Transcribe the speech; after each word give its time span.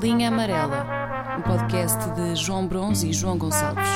Linha 0.00 0.28
Amarela, 0.28 1.36
um 1.38 1.42
podcast 1.42 2.10
de 2.12 2.36
João 2.36 2.66
Bronze 2.66 3.08
e 3.08 3.12
João 3.12 3.36
Gonçalves. 3.38 3.88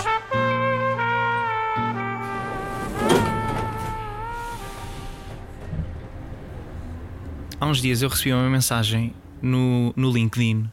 Há 7.61 7.67
uns 7.67 7.81
dias 7.81 8.03
eu 8.03 8.09
recebi 8.09 8.33
uma 8.33 8.49
mensagem 8.49 9.15
no, 9.41 9.93
no 9.97 10.11
LinkedIn 10.11 10.69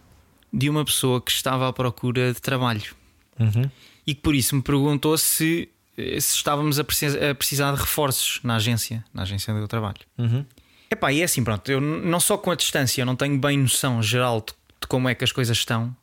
de 0.52 0.70
uma 0.70 0.84
pessoa 0.84 1.22
que 1.22 1.32
estava 1.32 1.68
à 1.68 1.74
procura 1.74 2.34
de 2.34 2.42
trabalho 2.42 2.98
Uhum. 3.40 3.72
e 4.06 4.14
que 4.14 4.20
por 4.20 4.36
isso 4.36 4.54
me 4.54 4.62
perguntou 4.62 5.18
se, 5.18 5.70
se 5.96 6.18
estávamos 6.36 6.78
a 6.78 6.84
precisar, 6.84 7.30
a 7.30 7.34
precisar 7.34 7.72
de 7.74 7.80
reforços 7.80 8.42
na 8.44 8.58
agência, 8.58 9.02
na 9.14 9.22
agência 9.22 9.54
onde 9.54 9.64
eu 9.64 9.68
trabalho. 9.68 10.00
Uhum. 10.18 10.44
Epá, 10.92 11.14
e 11.14 11.22
é 11.22 11.24
assim, 11.24 11.42
pronto, 11.42 11.72
eu 11.72 11.80
não 11.80 12.20
só 12.20 12.38
com 12.38 12.52
a 12.52 12.56
distância, 12.56 13.02
eu 13.02 13.06
não 13.06 13.16
tenho 13.16 13.38
bem 13.40 13.58
noção 13.58 14.04
geral 14.04 14.42
de, 14.42 14.52
de 14.82 14.88
como 14.88 15.10
é 15.10 15.16
que 15.16 15.24
as 15.24 15.32
coisas 15.32 15.58
estão. 15.58 15.96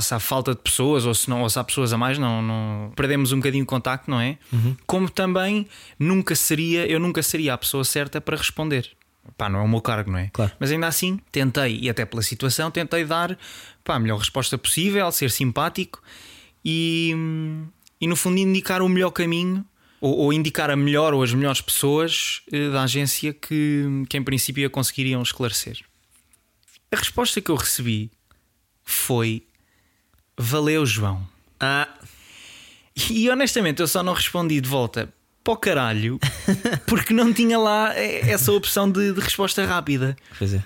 Se 0.00 0.12
há 0.12 0.18
falta 0.18 0.52
de 0.52 0.60
pessoas 0.60 1.06
ou 1.06 1.14
se, 1.14 1.30
não, 1.30 1.42
ou 1.42 1.48
se 1.48 1.58
há 1.58 1.62
pessoas 1.62 1.92
a 1.92 1.98
mais, 1.98 2.18
não, 2.18 2.42
não 2.42 2.92
perdemos 2.96 3.30
um 3.30 3.36
bocadinho 3.36 3.62
de 3.62 3.68
contacto, 3.68 4.10
não 4.10 4.20
é? 4.20 4.36
Como 4.84 5.08
também 5.08 5.68
nunca 5.96 6.34
seria, 6.34 6.86
eu 6.86 6.98
nunca 6.98 7.22
seria 7.22 7.54
a 7.54 7.58
pessoa 7.58 7.84
certa 7.84 8.20
para 8.20 8.36
responder. 8.36 8.90
Pá, 9.36 9.48
não 9.48 9.60
é 9.60 9.62
o 9.62 9.68
meu 9.68 9.80
cargo, 9.80 10.10
não 10.10 10.18
é? 10.18 10.30
Claro. 10.32 10.52
Mas 10.58 10.72
ainda 10.72 10.86
assim, 10.86 11.20
tentei, 11.30 11.78
e 11.80 11.90
até 11.90 12.04
pela 12.04 12.22
situação, 12.22 12.70
tentei 12.70 13.04
dar 13.04 13.38
pá, 13.84 13.94
a 13.94 13.98
melhor 13.98 14.18
resposta 14.18 14.58
possível, 14.58 15.10
ser 15.12 15.30
simpático 15.30 16.02
e, 16.64 17.14
e 18.00 18.06
no 18.06 18.16
fundo 18.16 18.38
indicar 18.38 18.82
o 18.82 18.88
melhor 18.88 19.10
caminho 19.10 19.64
ou, 20.00 20.16
ou 20.16 20.32
indicar 20.32 20.70
a 20.70 20.76
melhor 20.76 21.14
ou 21.14 21.22
as 21.22 21.32
melhores 21.32 21.60
pessoas 21.60 22.42
eh, 22.52 22.70
da 22.70 22.82
agência 22.82 23.32
que, 23.32 24.04
que 24.08 24.16
em 24.16 24.22
princípio 24.22 24.66
a 24.66 24.70
conseguiriam 24.70 25.22
esclarecer. 25.22 25.78
A 26.92 26.96
resposta 26.96 27.40
que 27.40 27.50
eu 27.50 27.56
recebi 27.56 28.10
foi 28.84 29.42
Valeu, 30.38 30.84
João. 30.86 31.26
Ah, 31.58 31.88
E 33.10 33.28
honestamente 33.30 33.80
eu 33.80 33.88
só 33.88 34.02
não 34.02 34.12
respondi 34.12 34.60
de 34.60 34.68
volta 34.68 35.12
para 35.42 35.52
o 35.52 35.56
caralho 35.56 36.18
porque 36.86 37.12
não 37.12 37.32
tinha 37.32 37.58
lá 37.58 37.94
essa 37.94 38.52
opção 38.52 38.90
de, 38.90 39.12
de 39.12 39.20
resposta 39.20 39.64
rápida. 39.64 40.16
pois 40.38 40.54
é. 40.54 40.62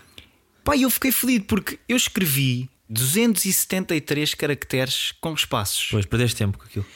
Pá, 0.64 0.76
eu 0.76 0.90
fiquei 0.90 1.10
fodido 1.12 1.44
porque 1.46 1.78
eu 1.88 1.96
escrevi 1.96 2.68
273 2.88 4.34
caracteres 4.34 5.12
com 5.20 5.32
espaços. 5.34 5.88
Pois, 5.90 6.06
perdeste 6.06 6.36
tempo 6.36 6.58
com 6.58 6.64
aquilo. 6.64 6.86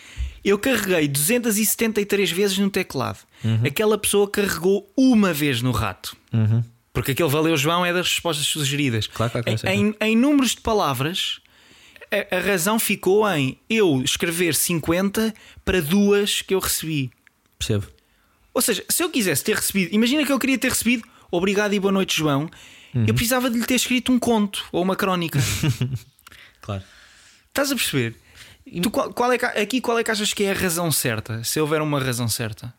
Eu 0.45 0.59
carreguei 0.59 1.09
273 1.09 2.31
vezes 2.31 2.59
no 2.59 2.69
teclado. 2.69 3.19
Aquela 3.67 3.97
pessoa 3.97 4.29
carregou 4.29 4.91
uma 4.97 5.33
vez 5.33 5.63
no 5.63 5.71
rato. 5.71 6.15
Uhum. 6.33 6.63
Porque 6.95 7.11
aquele 7.11 7.29
valeu 7.29 7.57
João 7.57 7.85
é 7.85 7.93
das 7.93 8.09
respostas 8.09 8.47
sugeridas. 8.47 9.09
Claro, 9.09 9.33
claro, 9.33 9.45
claro, 9.45 9.69
em, 9.69 9.95
em, 10.01 10.17
números 10.17 10.53
de 10.53 10.61
palavras, 10.61 11.41
a, 12.11 12.37
a 12.37 12.41
razão 12.41 12.79
ficou 12.79 13.29
em 13.29 13.59
eu 13.69 14.01
escrever 14.03 14.55
50 14.55 15.35
para 15.65 15.83
duas 15.83 16.41
que 16.41 16.55
eu 16.55 16.61
recebi. 16.61 17.11
Percebo. 17.59 17.89
Ou 18.55 18.63
seja, 18.63 18.85
se 18.89 19.03
eu 19.03 19.11
quisesse 19.11 19.43
ter 19.43 19.57
recebido, 19.57 19.93
imagina 19.93 20.25
que 20.25 20.33
eu 20.33 20.39
queria 20.39 20.57
ter 20.57 20.69
recebido 20.69 21.03
obrigado 21.33 21.75
e 21.75 21.81
boa 21.81 21.91
noite, 21.91 22.17
João. 22.17 22.49
Uhum. 22.95 23.05
Eu 23.09 23.13
precisava 23.13 23.51
de 23.51 23.59
lhe 23.59 23.67
ter 23.67 23.75
escrito 23.75 24.13
um 24.13 24.19
conto 24.19 24.65
ou 24.71 24.83
uma 24.83 24.97
crónica. 24.97 25.39
Claro. 26.61 26.83
Estás 27.49 27.71
a 27.71 27.75
perceber? 27.75 28.17
Tu, 28.83 28.91
qual, 28.91 29.13
qual 29.13 29.31
é 29.31 29.37
que, 29.37 29.45
aqui 29.45 29.81
qual 29.83 29.99
é 29.99 30.03
que 30.03 30.11
achas 30.11 30.33
que 30.33 30.45
é 30.45 30.51
a 30.51 30.55
razão 30.55 30.91
certa? 30.91 31.45
Se 31.45 31.61
houver 31.61 31.83
uma 31.83 32.01
razão 32.01 32.27
certa. 32.27 32.73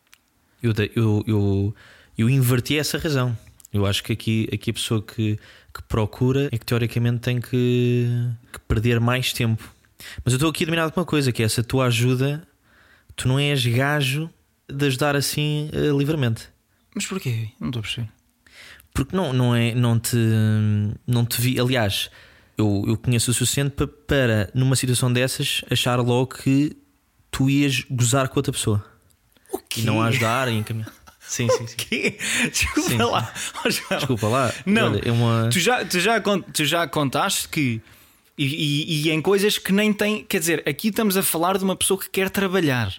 Eu, 0.60 0.72
eu, 0.96 1.24
eu, 1.24 1.74
eu 2.18 2.28
inverti 2.28 2.76
essa 2.76 2.98
razão. 2.98 3.38
Eu 3.76 3.86
acho 3.86 4.02
que 4.02 4.12
aqui, 4.12 4.48
aqui 4.52 4.70
a 4.70 4.74
pessoa 4.74 5.02
que, 5.02 5.38
que 5.74 5.82
procura 5.88 6.48
é 6.52 6.58
que 6.58 6.64
teoricamente 6.66 7.20
tem 7.20 7.40
que, 7.40 8.06
que 8.52 8.58
perder 8.68 8.98
mais 9.00 9.32
tempo. 9.32 9.62
Mas 10.24 10.32
eu 10.32 10.36
estou 10.36 10.50
aqui 10.50 10.64
dominado 10.64 10.92
com 10.92 11.00
uma 11.00 11.06
coisa: 11.06 11.32
que 11.32 11.42
é 11.42 11.46
essa 11.46 11.62
tua 11.62 11.86
ajuda, 11.86 12.46
tu 13.14 13.28
não 13.28 13.38
és 13.38 13.64
gajo 13.66 14.28
de 14.68 14.86
ajudar 14.86 15.14
assim 15.16 15.70
eh, 15.72 15.96
livremente. 15.96 16.48
Mas 16.94 17.06
porquê? 17.06 17.48
Não 17.60 17.68
estou 17.68 17.80
a 17.80 17.82
perceber. 17.82 18.08
Porque 18.92 19.14
não, 19.14 19.32
não, 19.32 19.54
é, 19.54 19.74
não, 19.74 19.98
te, 19.98 20.16
não 21.06 21.24
te 21.26 21.40
vi. 21.40 21.60
Aliás, 21.60 22.10
eu, 22.56 22.84
eu 22.86 22.96
conheço 22.96 23.30
o 23.30 23.34
suficiente 23.34 23.70
pa- 23.72 23.86
para, 24.06 24.50
numa 24.54 24.74
situação 24.74 25.12
dessas, 25.12 25.62
achar 25.70 25.98
logo 26.00 26.28
que 26.28 26.74
tu 27.30 27.50
ias 27.50 27.84
gozar 27.90 28.28
com 28.28 28.38
outra 28.38 28.50
pessoa 28.52 28.82
O 29.52 29.58
quê? 29.58 29.82
e 29.82 29.84
não 29.84 30.00
a 30.00 30.06
ajudar 30.06 30.48
e 30.48 30.54
encaminhar. 30.56 30.90
Sim, 31.28 31.48
sim, 31.50 31.66
sim. 31.66 31.76
Desculpa 32.50 32.88
Sim, 32.88 32.96
lá. 32.98 33.34
João. 33.68 33.98
Desculpa 33.98 34.28
lá. 34.28 34.52
Não, 34.64 34.92
Olha, 34.92 35.02
é 35.04 35.10
uma. 35.10 35.48
tu, 35.52 35.58
já, 35.58 35.84
tu, 35.84 35.98
já, 36.00 36.20
tu 36.20 36.64
já 36.64 36.86
contaste 36.86 37.48
que. 37.48 37.80
E, 38.38 38.44
e- 38.44 39.08
e 39.08 39.10
em 39.10 39.20
coisas 39.20 39.58
que 39.58 39.72
nem 39.72 39.92
tem. 39.92 40.24
Quer 40.24 40.38
dizer, 40.40 40.62
aqui 40.68 40.88
estamos 40.88 41.16
a 41.16 41.22
falar 41.22 41.58
de 41.58 41.64
uma 41.64 41.74
pessoa 41.76 41.98
que 41.98 42.08
quer 42.10 42.30
trabalhar. 42.30 42.94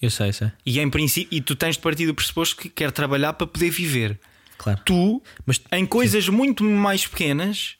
Eu 0.00 0.10
sei, 0.10 0.32
sei. 0.32 0.50
E, 0.64 0.80
em 0.80 0.88
princípio, 0.88 1.36
e 1.36 1.40
tu 1.42 1.54
tens 1.54 1.76
de 1.76 1.82
partir 1.82 2.06
do 2.06 2.14
pressuposto 2.14 2.56
que 2.56 2.68
quer 2.70 2.90
trabalhar 2.90 3.34
para 3.34 3.46
poder 3.46 3.68
viver. 3.70 4.18
Claro. 4.56 4.80
Tu, 4.84 5.22
Mas 5.44 5.60
em 5.72 5.84
coisas 5.84 6.28
muito 6.28 6.64
mais 6.64 7.06
pequenas, 7.06 7.74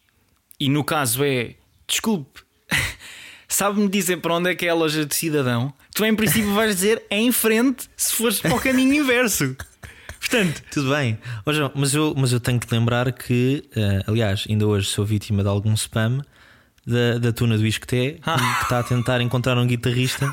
e 0.59 0.69
no 0.69 0.85
caso 0.85 1.25
é, 1.25 1.55
desculpe, 1.87 2.41
sabe-me 3.49 3.89
dizer 3.89 4.19
para 4.19 4.35
onde 4.35 4.51
é 4.51 4.55
que 4.55 4.67
é 4.67 4.69
a 4.71 4.75
loja 4.75 5.05
de 5.07 5.15
cidadão? 5.15 5.73
Tu, 5.95 6.05
em 6.05 6.15
princípio, 6.15 6.53
vais 6.55 6.75
dizer 6.75 7.03
em 7.11 7.31
frente 7.33 7.89
se 7.97 8.15
fores 8.15 8.39
para 8.41 8.55
o 8.55 8.61
caminho 8.61 8.95
inverso. 9.03 9.57
Portanto, 10.20 10.62
tudo 10.70 10.91
bem. 10.91 11.19
João, 11.48 11.72
mas, 11.75 11.94
eu, 11.94 12.14
mas 12.16 12.32
eu 12.32 12.38
tenho 12.38 12.60
que 12.60 12.72
lembrar 12.72 13.10
que, 13.10 13.64
eh, 13.75 14.03
aliás, 14.06 14.44
ainda 14.48 14.66
hoje 14.66 14.86
sou 14.86 15.04
vítima 15.04 15.42
de 15.42 15.48
algum 15.48 15.72
spam 15.75 16.22
da, 16.86 17.19
da 17.19 17.32
tuna 17.32 17.56
do 17.56 17.66
Isqueté 17.66 18.19
que 18.22 18.62
está 18.62 18.81
a 18.81 18.82
tentar 18.82 19.20
encontrar 19.22 19.56
um 19.56 19.66
guitarrista 19.66 20.32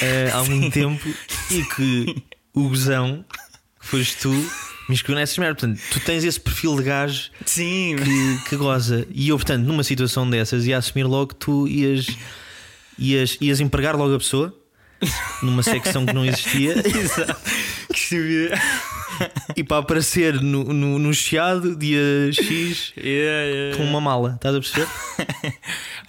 eh, 0.00 0.30
há 0.32 0.42
muito 0.44 0.72
tempo 0.72 1.06
e 1.50 1.64
que 1.64 2.22
o 2.54 2.68
gozão 2.68 3.24
que 3.80 3.86
foste 3.86 4.16
tu 4.18 4.30
me 4.88 4.94
escolheu 4.94 5.18
nessas 5.18 5.36
merdas. 5.38 5.60
Portanto, 5.60 5.80
tu 5.90 6.00
tens 6.00 6.24
esse 6.24 6.40
perfil 6.40 6.76
de 6.76 6.84
gajo 6.84 7.30
sim, 7.44 7.96
que, 7.96 8.48
que 8.48 8.56
goza. 8.56 9.06
E 9.10 9.28
eu, 9.28 9.36
portanto, 9.36 9.66
numa 9.66 9.82
situação 9.82 10.28
dessas, 10.28 10.66
ia 10.66 10.78
assumir 10.78 11.04
logo 11.04 11.28
que 11.28 11.36
tu 11.36 11.68
ias, 11.68 12.06
ias, 12.98 13.36
ias 13.40 13.60
empregar 13.60 13.96
logo 13.96 14.14
a 14.14 14.18
pessoa 14.18 14.54
numa 15.42 15.62
secção 15.62 16.04
que 16.04 16.12
não 16.12 16.24
existia 16.24 16.74
que 17.92 17.98
estúpido. 17.98 18.54
e 19.56 19.64
para 19.64 19.78
aparecer 19.78 20.40
no, 20.40 20.64
no, 20.64 20.98
no 20.98 21.14
chiado 21.14 21.74
dia 21.76 22.32
X 22.32 22.92
Yeah, 22.96 23.44
yeah, 23.44 23.76
com 23.76 23.84
uma 23.84 24.00
mala. 24.00 24.34
Estás 24.36 24.54
a 24.54 24.60
perceber? 24.60 24.88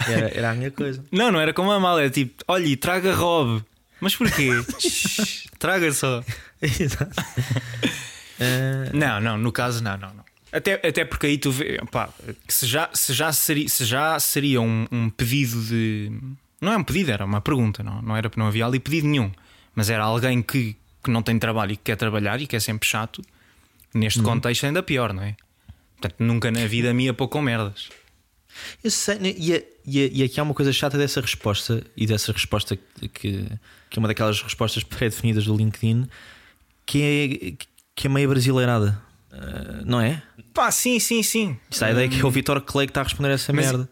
Era, 0.08 0.30
era 0.34 0.52
a 0.52 0.54
minha 0.54 0.72
coisa. 0.72 1.04
Não, 1.12 1.30
não 1.30 1.40
era 1.42 1.54
como 1.54 1.70
a 1.72 1.80
mala, 1.80 2.02
é 2.02 2.10
tipo, 2.10 2.42
olha, 2.48 2.66
e 2.66 2.78
traga 2.78 3.14
Rob. 3.14 3.62
Mas 4.00 4.16
porquê? 4.16 4.50
Traga 5.60 5.92
só. 5.92 6.24
Exato. 6.62 7.22
Eh, 8.40 8.92
Não, 8.94 9.20
não, 9.20 9.38
no 9.38 9.52
caso, 9.52 9.84
não, 9.84 9.98
não, 9.98 10.14
não. 10.14 10.24
Até, 10.54 10.76
até 10.76 11.04
porque 11.04 11.28
aí 11.28 11.38
tu 11.38 11.52
vê, 11.52 11.80
pá, 11.92 12.10
se 12.48 12.66
já, 12.66 12.90
se 12.94 13.12
já 13.14 13.32
seria, 13.34 13.68
se 13.68 13.84
já 13.84 14.18
seria 14.20 14.62
um, 14.62 14.88
um 14.90 15.10
pedido 15.10 15.62
de. 15.66 16.12
Não 16.62 16.72
é 16.72 16.78
um 16.78 16.84
pedido, 16.84 17.12
era 17.12 17.26
uma 17.26 17.42
pergunta, 17.42 17.84
não, 17.84 18.02
não 18.02 18.16
era 18.16 18.32
não 18.38 18.48
havia 18.48 18.66
ali 18.66 18.80
pedido 18.80 19.06
nenhum. 19.08 19.30
Mas 19.76 19.90
era 19.90 20.04
alguém 20.04 20.42
que, 20.42 20.78
que 21.04 21.10
não 21.12 21.22
tem 21.22 21.38
trabalho 21.40 21.74
e 21.74 21.78
que 21.78 21.84
quer 21.84 21.96
trabalhar 21.96 22.42
e 22.42 22.48
que 22.48 22.56
é 22.56 22.60
sempre 22.60 22.88
chato. 22.88 23.22
Neste 23.94 24.22
contexto, 24.22 24.66
ainda 24.66 24.84
pior, 24.84 25.14
não 25.14 25.24
é? 25.24 25.36
Portanto, 26.00 26.16
nunca 26.24 26.52
na 26.52 26.66
vida 26.68 26.94
me 26.94 27.06
ia 27.06 27.14
pôr 27.14 27.28
com 27.28 27.42
merdas. 27.42 27.90
eu 28.84 28.92
sei, 28.92 29.20
né? 29.20 29.34
e, 29.38 29.54
é- 29.54 29.68
e, 29.86 30.00
é- 30.02 30.10
e 30.14 30.24
aqui 30.24 30.40
há 30.40 30.44
uma 30.44 30.54
coisa 30.54 30.72
chata 30.74 30.98
dessa 30.98 31.20
resposta 31.22 31.84
e 31.98 32.06
dessa 32.06 32.32
resposta 32.32 32.76
que, 32.76 33.10
que 33.90 33.98
é 33.98 34.00
uma 34.00 34.08
daquelas 34.08 34.42
respostas 34.42 34.84
pré-definidas 34.84 35.46
do 35.46 35.56
LinkedIn 35.56 36.08
que 36.86 37.58
é, 37.58 37.66
que 37.96 38.08
é 38.08 38.10
meio 38.10 38.30
brasileirada, 38.30 39.02
Eh, 39.32 39.82
não 39.86 40.02
é? 40.02 40.24
Pá, 40.56 40.72
sim, 40.72 41.00
sim, 41.00 41.22
sim. 41.22 41.56
Isso 41.70 41.86
a 41.86 41.92
ideia 41.92 42.06
é 42.06 42.10
que 42.10 42.20
é 42.20 42.26
o 42.26 42.32
Vitor 42.32 42.60
Clay 42.62 42.88
que 42.88 42.92
está 42.92 43.02
a 43.02 43.04
responder 43.04 43.30
a 43.30 43.34
essa 43.34 43.54
Mas- 43.54 43.66
merda. 43.68 43.90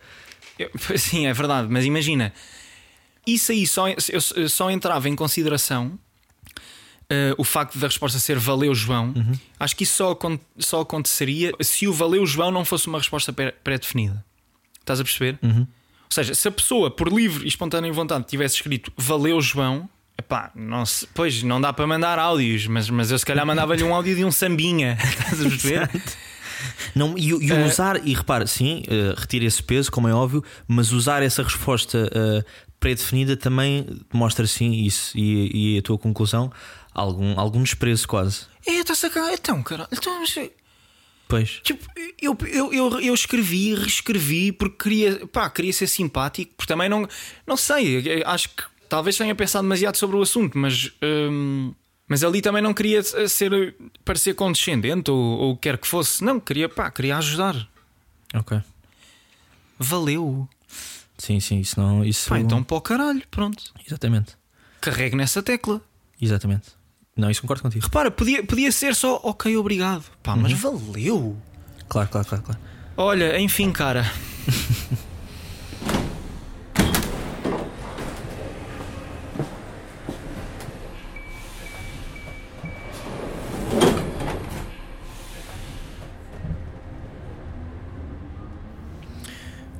Eu- 0.57 0.71
Sim, 0.97 1.27
é 1.27 1.33
verdade, 1.33 1.67
mas 1.69 1.85
imagina, 1.85 2.33
isso 3.27 3.51
aí 3.51 3.67
só, 3.67 3.87
eu, 3.87 3.95
eu 4.35 4.49
só 4.49 4.71
entrava 4.71 5.07
em 5.07 5.15
consideração 5.15 5.99
eh, 7.09 7.33
o 7.37 7.43
facto 7.43 7.77
da 7.77 7.87
resposta 7.87 8.19
ser 8.19 8.37
valeu 8.37 8.73
João. 8.75 9.13
Acho 9.59 9.75
que 9.75 9.83
isso 9.83 9.95
só, 9.95 10.17
só 10.57 10.81
aconteceria 10.81 11.51
se 11.61 11.87
o 11.87 11.93
valeu 11.93 12.25
João 12.25 12.51
não 12.51 12.65
fosse 12.65 12.87
uma 12.87 12.97
resposta 12.97 13.31
pré- 13.33 13.51
pré-definida. 13.63 14.23
Estás 14.79 14.99
a 14.99 15.03
perceber? 15.03 15.37
Ou 15.43 16.11
seja, 16.11 16.33
se 16.33 16.47
a 16.47 16.51
pessoa, 16.51 16.89
por 16.89 17.11
livre 17.11 17.43
e 17.43 17.47
espontânea 17.47 17.91
vontade, 17.91 18.25
tivesse 18.25 18.55
escrito 18.55 18.91
valeu 18.97 19.41
João. 19.41 19.89
Epá, 20.17 20.51
não 20.55 20.83
se, 20.85 21.05
pois 21.13 21.43
não 21.43 21.61
dá 21.61 21.71
para 21.71 21.85
mandar 21.85 22.17
áudios, 22.17 22.65
mas, 22.65 22.89
mas 22.89 23.11
eu 23.11 23.19
se 23.19 23.25
calhar 23.25 23.45
mandava-lhe 23.45 23.83
um 23.83 23.93
áudio 23.93 24.15
de 24.15 24.25
um 24.25 24.31
sambinha. 24.31 24.97
Estás 25.03 25.41
a 25.45 25.49
perceber? 25.49 25.89
Não, 26.95 27.15
e, 27.17 27.29
e 27.29 27.51
Eh, 27.51 27.65
usar, 27.65 28.07
e 28.07 28.13
repare, 28.15 28.47
sim, 28.47 28.81
eh, 28.87 29.13
retira 29.15 29.45
esse 29.45 29.61
peso, 29.61 29.91
como 29.91 30.07
é 30.07 30.13
óbvio, 30.13 30.43
mas 30.67 30.91
usar 30.91 31.21
essa 31.21 31.43
resposta 31.43 32.09
eh, 32.11 32.43
pré-definida 32.79 33.37
também 33.37 33.85
mostra 34.11 34.47
sim 34.47 34.71
isso 34.71 35.15
e, 35.15 35.75
e 35.75 35.77
a 35.77 35.81
tua 35.83 35.97
conclusão 35.99 36.51
algum, 36.97 37.39
algum 37.39 37.63
desprezo 37.63 38.07
quase. 38.07 38.45
É, 38.65 38.79
está-se 38.79 39.05
a 39.05 39.09
cagar. 39.09 39.33
Então, 39.33 39.63
cara, 39.63 39.87
então, 39.91 40.19
mas- 40.19 40.35
Pois. 41.29 41.59
Tipo, 41.63 41.85
eu, 42.21 42.37
eu, 42.47 42.73
eu, 42.73 42.99
eu 43.01 43.13
escrevi, 43.13 43.75
reescrevi 43.75 44.51
porque 44.51 44.77
queria, 44.83 45.27
pá, 45.27 45.49
queria 45.49 45.73
ser 45.73 45.87
simpático, 45.87 46.53
porque 46.55 46.71
também 46.71 46.87
não, 46.87 47.07
não 47.45 47.57
sei, 47.57 48.23
acho 48.25 48.49
que 48.49 48.63
talvez 48.87 49.17
tenha 49.17 49.35
pensado 49.35 49.63
demasiado 49.63 49.97
sobre 49.97 50.15
o 50.15 50.21
assunto, 50.21 50.57
mas, 50.57 50.89
hum, 51.03 51.73
mas 52.07 52.23
ali 52.23 52.41
também 52.41 52.61
não 52.61 52.73
queria 52.73 53.03
ser 53.03 53.75
parecer 54.05 54.35
condescendente 54.35 55.11
ou, 55.11 55.57
quer 55.57 55.77
que 55.77 55.85
fosse, 55.85 56.23
não, 56.23 56.39
queria, 56.39 56.69
pá, 56.69 56.89
queria 56.89 57.17
ajudar. 57.17 57.67
Ok. 58.33 58.61
Valeu. 59.77 60.47
Sim, 61.17 61.41
sim, 61.41 61.59
isso 61.59 61.77
não. 61.77 62.05
Isso... 62.05 62.29
Pá, 62.29 62.39
então 62.39 62.63
para 62.63 62.77
o 62.77 62.81
caralho, 62.81 63.21
pronto. 63.29 63.73
Exatamente. 63.85 64.37
Carregue 64.79 65.17
nessa 65.17 65.43
tecla. 65.43 65.81
Exatamente. 66.21 66.76
Não, 67.17 67.31
isso 67.31 67.41
concordo 67.41 67.63
contigo. 67.63 67.83
Repara, 67.83 68.11
podia, 68.11 68.43
podia 68.43 68.71
ser 68.71 68.93
só 68.93 69.19
ok, 69.23 69.57
obrigado. 69.57 70.05
Pá, 70.21 70.35
mas 70.35 70.53
valeu. 70.53 71.35
Claro, 71.89 72.07
claro, 72.09 72.27
claro, 72.27 72.43
claro. 72.43 72.61
Olha, 72.95 73.39
enfim, 73.39 73.71
cara. 73.71 74.05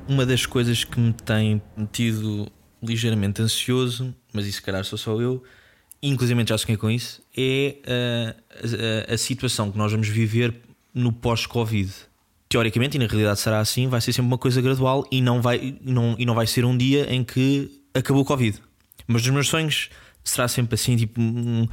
Uma 0.08 0.26
das 0.26 0.46
coisas 0.46 0.84
que 0.84 1.00
me 1.00 1.14
tem 1.14 1.62
metido 1.76 2.52
ligeiramente 2.82 3.42
ansioso, 3.42 4.16
mas 4.34 4.48
isso 4.48 4.56
se 4.58 4.62
calhar 4.64 4.84
sou 4.84 4.98
só 4.98 5.20
eu, 5.22 5.44
inclusive 6.02 6.44
já 6.48 6.58
sonhei 6.58 6.78
com 6.78 6.90
isso, 6.90 7.22
é 7.36 7.76
a, 7.86 9.10
a, 9.10 9.14
a 9.14 9.18
situação 9.18 9.72
que 9.72 9.78
nós 9.78 9.92
vamos 9.92 10.08
viver 10.08 10.54
no 10.94 11.12
pós-Covid. 11.12 11.92
Teoricamente, 12.50 12.98
e 12.98 13.00
na 13.00 13.08
realidade 13.08 13.40
será 13.40 13.60
assim, 13.60 13.88
vai 13.88 14.00
ser 14.00 14.14
sempre 14.14 14.28
uma 14.28 14.38
coisa 14.38 14.62
gradual 14.62 15.06
e 15.12 15.22
não 15.22 15.42
vai, 15.42 15.78
não, 15.82 16.16
e 16.18 16.26
não 16.26 16.34
vai 16.34 16.48
ser 16.48 16.66
um 16.66 16.78
dia 16.78 17.14
em 17.14 17.24
que 17.24 17.70
acabou 17.94 18.22
o 18.22 18.26
Covid. 18.26 18.62
Mas 19.06 19.24
nos 19.24 19.32
meus 19.32 19.48
sonhos 19.48 19.90
será 20.24 20.48
sempre 20.48 20.76
assim, 20.76 20.96
tipo 20.96 21.20
um, 21.20 21.68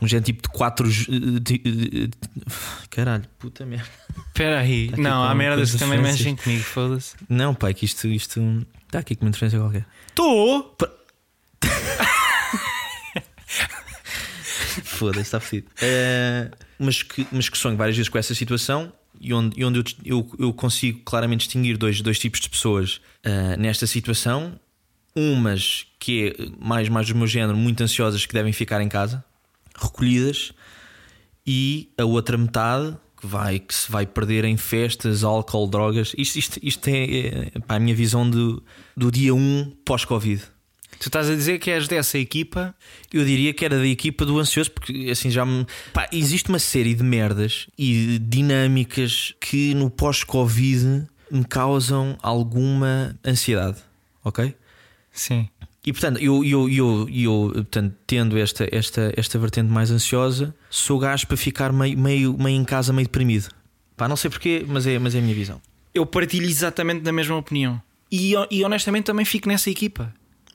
um 0.00 0.08
género 0.08 0.26
tipo 0.26 0.42
de 0.42 0.48
quatro. 0.48 0.88
Caralho, 2.90 3.24
puta 3.38 3.66
merda. 3.66 3.88
Espera 4.28 4.60
aí, 4.60 4.90
Tá 4.90 4.96
não, 4.96 5.24
há 5.24 5.34
merdas 5.34 5.72
que 5.72 5.78
também 5.78 6.00
mexem 6.00 6.36
comigo, 6.36 6.62
foda-se. 6.62 7.16
Não, 7.28 7.54
pai, 7.54 7.74
que 7.74 7.84
isto. 7.84 8.08
isto 8.08 8.66
está 8.86 9.00
aqui 9.00 9.14
com 9.14 9.24
uma 9.24 9.28
interferência 9.28 9.58
qualquer. 9.58 9.86
Estou! 10.08 10.76
Foda-se, 15.00 15.20
está 15.20 15.40
fedido. 15.40 15.70
Eh, 15.80 16.50
mas, 16.78 17.02
que, 17.02 17.26
mas 17.32 17.48
que 17.48 17.56
sonho 17.56 17.74
várias 17.74 17.96
vezes 17.96 18.10
com 18.10 18.18
essa 18.18 18.34
situação 18.34 18.92
e 19.18 19.32
onde, 19.32 19.58
e 19.58 19.64
onde 19.64 19.78
eu, 19.78 19.84
eu, 20.04 20.30
eu 20.38 20.52
consigo 20.52 21.00
claramente 21.06 21.40
distinguir 21.40 21.78
dois, 21.78 22.02
dois 22.02 22.18
tipos 22.18 22.38
de 22.38 22.50
pessoas 22.50 23.00
eh, 23.22 23.56
nesta 23.56 23.86
situação. 23.86 24.60
Umas 25.16 25.86
que 25.98 26.28
é 26.28 26.48
mais, 26.58 26.90
mais 26.90 27.08
do 27.08 27.14
meu 27.14 27.26
género, 27.26 27.56
muito 27.56 27.82
ansiosas, 27.82 28.26
que 28.26 28.34
devem 28.34 28.52
ficar 28.52 28.82
em 28.82 28.90
casa, 28.90 29.24
recolhidas, 29.74 30.52
e 31.46 31.90
a 31.96 32.04
outra 32.04 32.36
metade 32.36 32.94
que, 33.18 33.26
vai, 33.26 33.58
que 33.58 33.74
se 33.74 33.90
vai 33.90 34.04
perder 34.04 34.44
em 34.44 34.58
festas, 34.58 35.24
álcool, 35.24 35.66
drogas. 35.66 36.12
Isto, 36.16 36.38
isto, 36.38 36.60
isto 36.62 36.88
é, 36.88 37.04
é 37.04 37.52
a 37.66 37.78
minha 37.78 37.94
visão 37.94 38.28
do, 38.28 38.62
do 38.94 39.10
dia 39.10 39.34
1 39.34 39.76
pós-Covid. 39.82 40.42
Tu 41.00 41.08
estás 41.08 41.30
a 41.30 41.34
dizer 41.34 41.58
que 41.58 41.70
és 41.70 41.88
dessa 41.88 42.18
equipa 42.18 42.74
Eu 43.10 43.24
diria 43.24 43.54
que 43.54 43.64
era 43.64 43.78
da 43.78 43.86
equipa 43.86 44.26
do 44.26 44.38
ansioso, 44.38 44.70
porque 44.70 45.08
assim 45.10 45.30
já 45.30 45.46
me. 45.46 45.66
Pá, 45.94 46.06
existe 46.12 46.50
uma 46.50 46.58
série 46.58 46.94
de 46.94 47.02
merdas 47.02 47.66
e 47.76 48.18
dinâmicas 48.18 49.34
que 49.40 49.74
no 49.74 49.88
pós-Covid 49.90 51.08
me 51.30 51.44
causam 51.44 52.18
alguma 52.22 53.18
ansiedade, 53.24 53.78
ok? 54.22 54.54
Sim. 55.10 55.48
E 55.84 55.92
portanto, 55.92 56.20
eu, 56.20 56.44
eu, 56.44 56.68
eu, 56.68 57.08
eu 57.10 57.50
portanto, 57.54 57.96
tendo 58.06 58.36
esta, 58.36 58.68
esta, 58.70 59.12
esta 59.16 59.38
vertente 59.38 59.70
mais 59.70 59.90
ansiosa, 59.90 60.54
sou 60.68 60.98
gajo 60.98 61.26
para 61.26 61.36
ficar 61.38 61.72
meio, 61.72 61.98
meio, 61.98 62.36
meio 62.36 62.60
em 62.60 62.64
casa, 62.64 62.92
meio 62.92 63.06
deprimido. 63.06 63.48
Pá, 63.96 64.06
não 64.06 64.16
sei 64.16 64.28
porquê, 64.28 64.66
mas 64.68 64.86
é, 64.86 64.98
mas 64.98 65.14
é 65.14 65.18
a 65.18 65.22
minha 65.22 65.34
visão. 65.34 65.62
Eu 65.94 66.04
partilho 66.04 66.46
exatamente 66.46 67.00
da 67.00 67.12
mesma 67.12 67.36
opinião. 67.36 67.80
E, 68.12 68.34
e 68.50 68.64
honestamente 68.64 69.04
também 69.04 69.24
fico 69.24 69.48
nessa 69.48 69.70
equipa. 69.70 70.12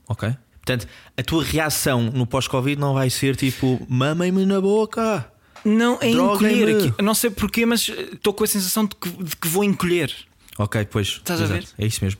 Ok? 0.08 0.30
Portanto, 0.58 0.88
a 1.16 1.22
tua 1.24 1.44
reação 1.44 2.02
no 2.12 2.26
pós-Covid 2.26 2.80
não 2.80 2.94
vai 2.94 3.10
ser 3.10 3.36
tipo 3.36 3.86
mamem-me 3.88 4.46
na 4.46 4.60
boca. 4.60 5.32
Não, 5.64 5.98
é 6.02 6.10
encolher 6.10 6.76
aqui. 6.76 7.02
Não 7.04 7.14
sei 7.14 7.30
porquê, 7.30 7.66
mas 7.66 7.88
estou 7.90 8.34
com 8.34 8.44
a 8.44 8.48
sensação 8.48 8.86
de 8.86 8.96
que, 8.96 9.10
de 9.24 9.36
que 9.36 9.48
vou 9.48 9.64
encolher. 9.64 10.14
Ok, 10.58 10.86
pois. 10.86 11.08
Estás 11.08 11.42
a 11.42 11.44
exato, 11.46 11.60
ver? 11.78 11.84
É 11.84 11.88
isso 11.88 12.04
mesmo. 12.04 12.20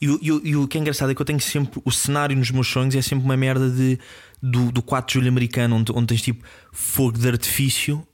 E, 0.00 0.08
o- 0.08 0.18
e 0.22 0.32
o- 0.32 0.40
e 0.46 0.56
o 0.56 0.68
que 0.68 0.78
é 0.78 0.80
engraçado 0.80 1.10
é 1.10 1.14
que 1.14 1.20
eu 1.20 1.26
tenho 1.26 1.40
sempre. 1.40 1.80
O 1.84 1.90
cenário 1.90 2.36
nos 2.36 2.50
meus 2.50 2.68
sonhos 2.68 2.94
é 2.94 3.02
sempre 3.02 3.24
uma 3.24 3.36
merda 3.36 3.68
de, 3.70 3.98
do, 4.42 4.70
do 4.70 4.80
4 4.82 5.08
de 5.08 5.14
julho 5.18 5.28
americano, 5.28 5.76
onde, 5.76 5.92
onde 5.92 6.06
tens 6.06 6.22
tipo 6.22 6.44
fogo 6.72 7.18
de 7.18 7.28
artifício 7.28 8.06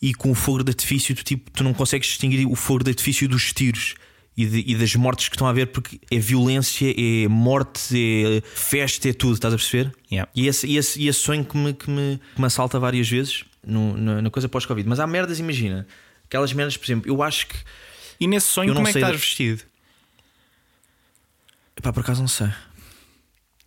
e 0.00 0.14
com 0.14 0.30
o 0.30 0.34
fogo 0.34 0.62
de 0.62 0.70
artifício 0.70 1.14
tu, 1.14 1.24
tipo, 1.24 1.50
tu 1.50 1.64
não 1.64 1.74
consegues 1.74 2.08
distinguir 2.08 2.46
o 2.46 2.54
fogo 2.54 2.84
de 2.84 2.90
artifício 2.90 3.28
dos 3.28 3.52
tiros. 3.52 3.94
E, 4.36 4.46
de- 4.46 4.64
e 4.66 4.74
das 4.74 4.94
mortes 4.96 5.28
que 5.28 5.36
estão 5.36 5.46
a 5.46 5.50
haver, 5.50 5.68
porque 5.68 6.00
é 6.10 6.18
violência, 6.18 6.92
é 6.96 7.28
morte, 7.28 7.94
é 7.96 8.40
festa, 8.56 9.08
é 9.08 9.12
tudo, 9.12 9.34
estás 9.34 9.54
a 9.54 9.56
perceber? 9.56 9.94
Yeah. 10.10 10.28
E 10.34 10.48
esse, 10.48 10.66
e 10.66 10.76
esse, 10.76 11.00
e 11.00 11.06
esse 11.06 11.20
sonho 11.20 11.44
que 11.44 11.56
me, 11.56 11.72
que, 11.72 11.88
me, 11.88 12.20
que 12.34 12.40
me 12.40 12.46
assalta 12.46 12.78
várias 12.80 13.08
vezes 13.08 13.44
no- 13.64 13.96
na, 13.96 14.20
na 14.22 14.30
coisa 14.30 14.48
pós-Covid. 14.48 14.88
Mas 14.88 14.98
há 14.98 15.06
merdas, 15.06 15.38
imagina, 15.38 15.86
aquelas 16.24 16.52
merdas, 16.52 16.76
por 16.76 16.84
exemplo, 16.84 17.08
eu 17.08 17.22
acho 17.22 17.46
que 17.46 17.54
E 18.18 18.26
nesse 18.26 18.48
sonho, 18.48 18.74
como 18.74 18.88
é 18.88 18.92
que 18.92 18.98
estás 18.98 19.12
da- 19.12 19.18
vestido? 19.18 19.62
Pá, 21.82 21.92
por 21.92 22.00
acaso 22.00 22.20
não 22.20 22.28
sei. 22.28 22.48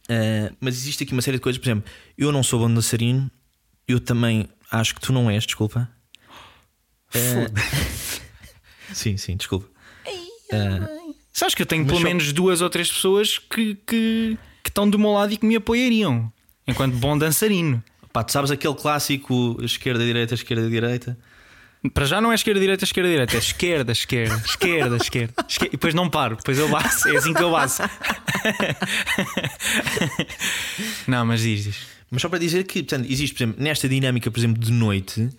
Eh, 0.09 0.51
mas 0.59 0.75
existe 0.75 1.03
aqui 1.03 1.13
uma 1.13 1.21
série 1.21 1.37
de 1.37 1.43
coisas, 1.43 1.59
por 1.59 1.67
exemplo, 1.67 1.89
eu 2.17 2.31
não 2.31 2.41
sou 2.43 2.59
bom 2.59 2.73
dançarino, 2.73 3.29
eu 3.87 3.99
também 3.99 4.47
acho 4.71 4.95
que 4.95 5.01
tu 5.01 5.11
não 5.13 5.29
és, 5.29 5.45
desculpa. 5.45 5.89
Eh, 7.13 7.47
sim, 8.93 9.17
sim, 9.17 9.35
desculpa. 9.37 9.67
Sabes 11.33 11.53
que 11.53 11.61
eu 11.61 11.65
tenho 11.65 11.83
Mas 11.83 11.91
pelo 11.91 12.01
só- 12.01 12.07
menos 12.07 12.33
duas 12.33 12.61
ou 12.61 12.69
três 12.69 12.89
pessoas 12.91 13.37
que, 13.37 13.75
que, 13.85 14.37
que 14.63 14.69
estão 14.69 14.89
do 14.89 14.97
meu 14.97 15.11
lado 15.11 15.33
e 15.33 15.37
que 15.37 15.45
me 15.45 15.55
apoiariam. 15.55 16.31
Enquanto 16.67 16.95
bom 16.95 17.17
dançarino. 17.17 17.83
Pá, 18.11 18.23
tu 18.23 18.31
sabes 18.31 18.49
aquele 18.51 18.73
clássico 18.75 19.57
esquerda, 19.61 20.03
direita, 20.03 20.33
esquerda, 20.33 20.67
direita? 20.69 21.17
Para 21.93 22.05
já 22.05 22.19
não 22.19 22.31
é 22.31 22.35
esquerda, 22.35 22.59
direita, 22.59 22.83
esquerda, 22.83 23.09
direita. 23.09 23.35
É 23.35 23.39
esquerda, 23.39 23.91
esquerda, 23.91 24.35
esquerda, 24.45 24.97
esquerda. 24.97 25.33
esquerda. 25.47 25.67
E 25.67 25.77
depois 25.77 25.93
não 25.93 26.09
paro, 26.09 26.35
depois 26.35 26.57
eu 26.57 26.67
baço. 26.69 27.07
É 27.07 27.15
assim 27.17 27.33
que 27.33 27.41
eu 27.43 27.51
baço. 27.51 27.83
Não, 31.07 31.25
mas 31.25 31.41
diz, 31.41 31.63
diz. 31.63 31.77
Mas 32.09 32.21
só 32.21 32.29
para 32.29 32.39
dizer 32.39 32.63
que, 32.63 32.81
portanto, 32.83 33.05
existe, 33.09 33.35
por 33.35 33.43
exemplo, 33.43 33.63
nesta 33.63 33.87
dinâmica, 33.89 34.31
por 34.31 34.39
exemplo, 34.39 34.61
de 34.63 34.71
noite, 34.71 35.29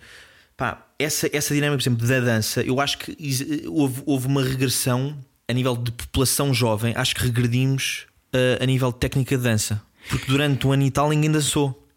pá, 0.59 0.85
essa, 0.99 1.29
essa 1.31 1.53
dinâmica, 1.53 1.77
por 1.77 1.83
exemplo, 1.83 2.05
da 2.05 2.19
dança, 2.19 2.61
eu 2.61 2.81
acho 2.81 2.97
que 2.97 3.63
houve, 3.67 4.03
houve 4.05 4.27
uma 4.27 4.43
regressão 4.43 5.17
a 5.47 5.53
nível 5.53 5.73
de 5.77 5.89
população 5.89 6.53
jovem, 6.53 6.93
acho 6.97 7.15
que 7.15 7.23
regredimos 7.23 8.05
uh, 8.35 8.61
a 8.61 8.65
nível 8.65 8.91
de 8.91 8.99
técnica 8.99 9.37
de 9.37 9.43
dança, 9.43 9.81
porque 10.09 10.25
durante 10.29 10.67
um 10.67 10.73
ano 10.73 10.83
e 10.83 10.91
tal 10.91 11.09
ninguém 11.09 11.31
dançou. 11.31 11.87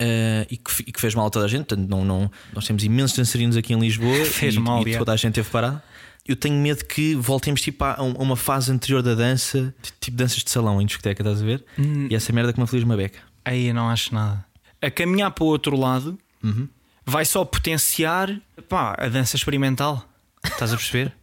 Uh, 0.00 0.44
e, 0.50 0.56
que, 0.56 0.82
e 0.86 0.92
que 0.92 1.00
fez 1.00 1.14
mal 1.14 1.26
a 1.26 1.30
toda 1.30 1.44
a 1.44 1.48
gente, 1.48 1.66
portanto, 1.66 1.88
não, 1.88 2.04
não, 2.04 2.30
nós 2.54 2.66
temos 2.66 2.84
imensos 2.84 3.16
dançarinos 3.16 3.56
aqui 3.56 3.74
em 3.74 3.78
Lisboa 3.78 4.24
Fez 4.24 4.54
e, 4.54 4.58
mal, 4.58 4.86
e 4.86 4.96
toda 4.96 5.12
a 5.12 5.16
gente 5.16 5.34
teve 5.34 5.48
parado. 5.50 5.80
Eu 6.26 6.36
tenho 6.36 6.56
medo 6.56 6.84
que 6.84 7.14
voltemos 7.14 7.60
tipo, 7.60 7.82
a, 7.84 7.96
a 7.96 8.02
uma 8.02 8.36
fase 8.36 8.70
anterior 8.70 9.02
da 9.02 9.14
dança, 9.14 9.74
tipo 10.00 10.16
danças 10.16 10.42
de 10.42 10.50
salão 10.50 10.80
em 10.80 10.86
discoteca, 10.86 11.22
estás 11.22 11.42
a 11.42 11.44
ver? 11.44 11.64
E 12.08 12.14
essa 12.14 12.32
merda 12.32 12.52
que 12.52 12.58
me 12.58 12.64
aflige 12.64 12.84
uma 12.84 12.96
beca. 12.96 13.20
Aí 13.44 13.68
eu 13.68 13.74
não 13.74 13.88
acho 13.88 14.14
nada. 14.14 14.44
A 14.80 14.90
caminhar 14.90 15.30
para 15.32 15.44
o 15.44 15.46
outro 15.46 15.76
lado 15.76 16.18
Uhum. 16.42 16.68
Vai 17.04 17.24
só 17.24 17.44
potenciar 17.44 18.34
pá, 18.68 18.94
a 18.98 19.08
dança 19.08 19.36
experimental. 19.36 20.04
Estás 20.44 20.72
a 20.72 20.76
perceber? 20.76 21.12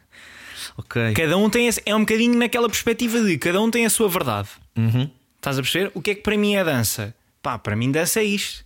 Ok. 0.75 1.13
cada 1.13 1.37
um 1.37 1.49
tem 1.49 1.67
esse, 1.67 1.81
é 1.85 1.95
um 1.95 1.99
bocadinho 2.01 2.37
naquela 2.37 2.67
perspectiva 2.67 3.21
de 3.23 3.37
cada 3.37 3.59
um 3.61 3.69
tem 3.71 3.85
a 3.85 3.89
sua 3.89 4.09
verdade. 4.09 4.49
Uhum. 4.75 5.09
Estás 5.35 5.57
a 5.57 5.61
perceber? 5.61 5.91
O 5.93 6.01
que 6.01 6.11
é 6.11 6.15
que 6.15 6.21
para 6.21 6.37
mim 6.37 6.55
é 6.55 6.63
dança? 6.63 7.15
Pá, 7.41 7.57
para 7.57 7.75
mim 7.75 7.91
dança 7.91 8.19
é 8.19 8.23
isto. 8.23 8.65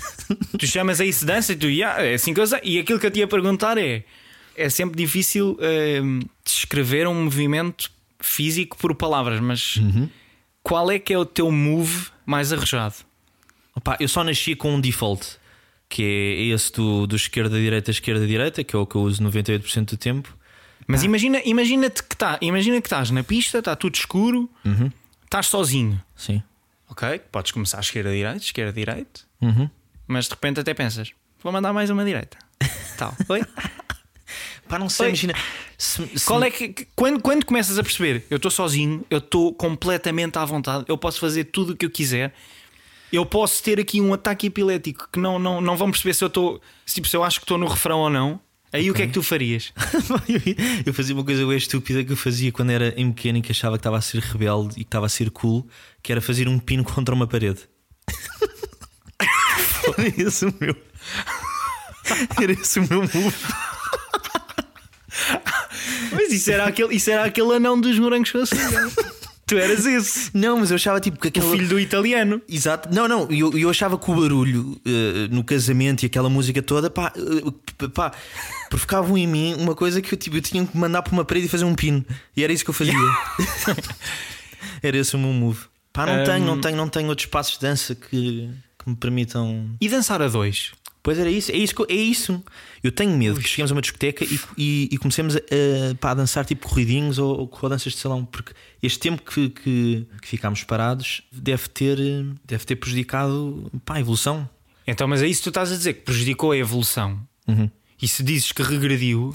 tu 0.58 0.66
chamas 0.66 1.00
a 1.00 1.04
isso 1.04 1.24
dança 1.26 1.52
e 1.52 1.56
tu, 1.56 1.68
"Ya, 1.68 1.96
é 2.00 2.14
assim 2.14 2.32
que 2.32 2.40
eu 2.40 2.46
sei. 2.46 2.60
E 2.62 2.78
aquilo 2.78 2.98
que 2.98 3.06
eu 3.06 3.10
te 3.10 3.18
ia 3.18 3.26
perguntar 3.28 3.76
é: 3.78 4.04
é 4.56 4.68
sempre 4.68 4.96
difícil 4.96 5.58
hum, 6.02 6.20
descrever 6.44 7.06
um 7.06 7.24
movimento 7.24 7.90
físico 8.20 8.76
por 8.76 8.94
palavras, 8.94 9.40
mas 9.40 9.78
qual 10.62 10.90
é 10.90 10.98
que 10.98 11.12
é 11.12 11.18
o 11.18 11.24
teu 11.24 11.50
move 11.50 12.08
mais 12.24 12.52
arrojado? 12.52 12.94
Opa, 13.74 13.96
eu 14.00 14.08
só 14.08 14.22
nasci 14.24 14.54
com 14.54 14.74
um 14.74 14.80
default, 14.80 15.38
que 15.92 16.02
é 16.02 16.54
esse 16.54 16.72
do, 16.72 17.06
do 17.06 17.14
esquerda-direita, 17.16 17.90
esquerda-direita, 17.90 18.64
que 18.64 18.74
é 18.74 18.78
o 18.78 18.86
que 18.86 18.94
eu 18.94 19.02
uso 19.02 19.22
98% 19.22 19.84
do 19.90 19.96
tempo. 19.98 20.34
Mas 20.86 21.02
imagina, 21.04 21.40
imagina-te 21.44 22.02
que 22.02 22.16
tá, 22.16 22.38
imagina 22.40 22.80
que 22.80 22.86
estás 22.86 23.10
na 23.10 23.22
pista, 23.22 23.58
está 23.58 23.76
tudo 23.76 23.94
escuro, 23.94 24.50
estás 25.24 25.46
sozinho. 25.46 26.00
Sim. 26.16 26.42
Ok, 26.88 27.20
podes 27.30 27.52
começar 27.52 27.78
esquerda-direita, 27.80 28.38
esquerda-direita, 28.38 29.20
Uhum. 29.40 29.68
mas 30.06 30.24
de 30.24 30.30
repente 30.30 30.60
até 30.60 30.72
pensas: 30.74 31.12
vou 31.42 31.52
mandar 31.52 31.72
mais 31.74 31.90
uma 31.90 32.04
direita. 32.04 32.38
Tal. 32.96 33.14
Oi? 33.28 33.42
Pá, 34.68 34.78
não 34.78 34.88
sei, 34.88 35.06
Oi. 35.06 35.10
imagina. 35.10 35.34
se- 35.76 36.18
se- 36.18 36.24
Qual 36.26 36.42
é 36.42 36.50
que- 36.50 36.86
quando, 36.96 37.20
quando 37.20 37.44
começas 37.44 37.78
a 37.78 37.82
perceber, 37.82 38.24
eu 38.30 38.36
estou 38.36 38.50
sozinho, 38.50 39.04
eu 39.10 39.18
estou 39.18 39.52
completamente 39.54 40.38
à 40.38 40.44
vontade, 40.44 40.84
eu 40.88 40.96
posso 40.96 41.20
fazer 41.20 41.44
tudo 41.44 41.72
o 41.72 41.76
que 41.76 41.84
eu 41.86 41.90
quiser. 41.90 42.32
Eu 43.12 43.26
posso 43.26 43.62
ter 43.62 43.78
aqui 43.78 44.00
um 44.00 44.14
ataque 44.14 44.46
epilético 44.46 45.08
que 45.12 45.20
não, 45.20 45.38
não, 45.38 45.60
não 45.60 45.76
vão 45.76 45.90
perceber 45.90 46.14
se 46.14 46.24
eu 46.24 46.28
estou, 46.28 46.60
se, 46.86 46.94
tipo, 46.94 47.06
se 47.06 47.16
eu 47.16 47.22
acho 47.22 47.38
que 47.38 47.44
estou 47.44 47.58
no 47.58 47.66
refrão 47.66 47.98
ou 47.98 48.10
não. 48.10 48.40
Aí 48.72 48.90
o 48.90 48.94
que 48.94 49.02
é 49.02 49.06
que 49.06 49.12
tu 49.12 49.22
farias? 49.22 49.70
eu 50.86 50.94
fazia 50.94 51.14
uma 51.14 51.22
coisa 51.22 51.46
bem 51.46 51.58
estúpida 51.58 52.02
que 52.02 52.10
eu 52.10 52.16
fazia 52.16 52.50
quando 52.50 52.70
era 52.70 52.94
em 52.96 53.12
pequeno 53.12 53.36
e 53.36 53.42
que 53.42 53.52
achava 53.52 53.76
que 53.76 53.80
estava 53.80 53.98
a 53.98 54.00
ser 54.00 54.22
rebelde 54.22 54.72
e 54.72 54.84
que 54.84 54.88
estava 54.88 55.04
a 55.04 55.10
ser 55.10 55.30
cool, 55.30 55.68
que 56.02 56.10
era 56.10 56.22
fazer 56.22 56.48
um 56.48 56.58
pino 56.58 56.82
contra 56.82 57.14
uma 57.14 57.26
parede. 57.26 57.60
Era 59.98 60.22
esse 60.22 60.46
o 60.46 60.54
meu. 60.60 60.76
Era 62.40 62.52
esse 62.52 62.78
o 62.78 62.88
meu 62.88 63.02
move. 63.02 63.34
Mas 66.12 66.32
isso 66.32 66.50
era 66.50 66.66
aquele, 66.66 66.94
isso 66.94 67.10
era 67.10 67.24
aquele 67.24 67.54
anão 67.54 67.80
dos 67.80 67.98
morangos 67.98 68.30
com 68.30 68.38
açúcar. 68.38 68.90
Tu 69.52 69.58
eras 69.58 69.84
esse, 69.84 70.30
Não, 70.36 70.58
mas 70.58 70.70
eu 70.70 70.76
achava 70.76 70.98
tipo 71.00 71.18
que 71.18 71.26
o 71.26 71.28
aquele. 71.28 71.50
filho 71.50 71.68
do 71.68 71.78
italiano. 71.78 72.40
Exato, 72.48 72.88
não, 72.92 73.06
não, 73.06 73.30
eu, 73.30 73.56
eu 73.58 73.68
achava 73.68 73.98
que 73.98 74.10
o 74.10 74.14
barulho 74.14 74.80
eh, 74.86 75.28
no 75.30 75.44
casamento 75.44 76.02
e 76.02 76.06
aquela 76.06 76.30
música 76.30 76.62
toda, 76.62 76.88
pá, 76.88 77.12
eh, 77.16 77.88
pá, 77.88 78.12
provocava 78.70 79.18
em 79.18 79.26
mim 79.26 79.54
uma 79.58 79.74
coisa 79.74 80.00
que 80.00 80.14
eu, 80.14 80.18
tipo, 80.18 80.36
eu 80.36 80.40
tinha 80.42 80.64
que 80.66 80.76
mandar 80.76 81.02
para 81.02 81.12
uma 81.12 81.24
parede 81.24 81.46
e 81.46 81.48
fazer 81.50 81.64
um 81.64 81.74
pino, 81.74 82.04
e 82.36 82.42
era 82.42 82.52
isso 82.52 82.64
que 82.64 82.70
eu 82.70 82.74
fazia. 82.74 82.94
era 84.82 84.96
esse 84.96 85.14
o 85.14 85.18
meu 85.18 85.32
move. 85.32 85.60
Pá, 85.92 86.06
não 86.06 86.22
Um, 86.22 86.24
tenho, 86.24 86.46
não 86.46 86.60
tenho, 86.60 86.76
não 86.76 86.88
tenho 86.88 87.08
outros 87.08 87.26
passos 87.26 87.54
de 87.58 87.60
dança 87.60 87.94
que, 87.94 88.48
que 88.78 88.88
me 88.88 88.96
permitam. 88.96 89.68
E 89.80 89.88
dançar 89.88 90.22
a 90.22 90.28
dois? 90.28 90.72
Pois 91.02 91.18
era 91.18 91.28
isso, 91.30 91.50
é 91.50 91.56
isso, 91.56 91.74
é 91.88 91.94
isso. 91.94 92.42
Eu 92.82 92.92
tenho 92.92 93.16
medo 93.16 93.40
que 93.40 93.48
cheguemos 93.48 93.72
a 93.72 93.74
uma 93.74 93.80
discoteca 93.80 94.24
e, 94.24 94.38
e, 94.56 94.88
e 94.92 94.98
comecemos 94.98 95.34
a, 95.34 95.38
a, 95.38 95.94
pá, 95.96 96.12
a 96.12 96.14
dançar 96.14 96.44
tipo 96.44 96.68
corridinhos 96.68 97.18
ou, 97.18 97.40
ou 97.40 97.68
de 97.76 97.90
salão, 97.90 98.24
porque 98.24 98.52
este 98.80 99.00
tempo 99.00 99.22
que, 99.22 99.50
que, 99.50 100.06
que 100.20 100.28
ficámos 100.28 100.62
parados 100.62 101.22
deve 101.32 101.68
ter, 101.68 101.98
deve 102.44 102.64
ter 102.64 102.76
prejudicado 102.76 103.70
pá, 103.84 103.96
a 103.96 104.00
evolução. 104.00 104.48
Então, 104.86 105.08
mas 105.08 105.22
é 105.22 105.26
isso 105.26 105.40
que 105.40 105.44
tu 105.44 105.50
estás 105.50 105.72
a 105.72 105.76
dizer, 105.76 105.94
que 105.94 106.02
prejudicou 106.02 106.52
a 106.52 106.56
evolução. 106.56 107.20
Uhum. 107.48 107.68
E 108.00 108.06
se 108.06 108.22
dizes 108.22 108.52
que 108.52 108.62
regrediu, 108.62 109.32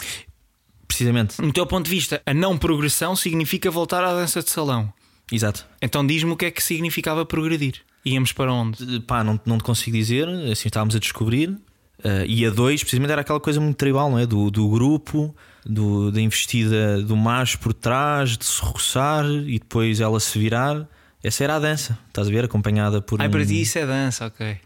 Precisamente, 0.87 1.41
no 1.41 1.51
teu 1.51 1.65
ponto 1.67 1.85
de 1.85 1.91
vista, 1.91 2.21
a 2.25 2.33
não 2.33 2.57
progressão 2.57 3.15
significa 3.15 3.69
voltar 3.69 4.03
à 4.03 4.13
dança 4.13 4.41
de 4.41 4.49
salão. 4.49 4.91
Exato. 5.31 5.65
Então 5.81 6.05
diz-me 6.05 6.31
o 6.31 6.35
que 6.35 6.45
é 6.45 6.51
que 6.51 6.63
significava 6.63 7.25
progredir. 7.25 7.81
Íamos 8.05 8.31
para 8.31 8.51
onde? 8.53 9.01
Pá, 9.01 9.23
não, 9.23 9.39
não 9.45 9.57
te 9.57 9.63
consigo 9.63 9.97
dizer, 9.97 10.27
assim 10.51 10.67
estávamos 10.67 10.95
a 10.95 10.99
descobrir. 10.99 11.57
Eh, 12.03 12.25
e 12.27 12.45
a 12.45 12.49
dois, 12.49 12.81
precisamente, 12.81 13.11
era 13.11 13.21
aquela 13.21 13.39
coisa 13.39 13.59
muito 13.59 13.75
tribal, 13.75 14.09
não 14.09 14.19
é? 14.19 14.25
Do, 14.25 14.51
do 14.51 14.69
grupo, 14.69 15.35
do, 15.65 16.11
da 16.11 16.21
investida 16.21 17.01
do 17.01 17.15
macho 17.15 17.59
por 17.59 17.73
trás, 17.73 18.37
de 18.37 18.45
se 18.45 18.61
roçar 18.61 19.25
e 19.25 19.59
depois 19.59 19.99
ela 19.99 20.19
se 20.19 20.37
virar. 20.37 20.87
Essa 21.23 21.43
era 21.43 21.55
a 21.55 21.59
dança, 21.59 21.97
estás 22.07 22.27
a 22.27 22.31
ver? 22.31 22.45
Acompanhada 22.45 23.01
por. 23.01 23.19
Ai, 23.19 23.27
um... 23.27 23.31
para 23.31 23.45
ti 23.45 23.61
isso 23.61 23.77
é 23.79 23.85
dança, 23.85 24.27
ok. 24.27 24.57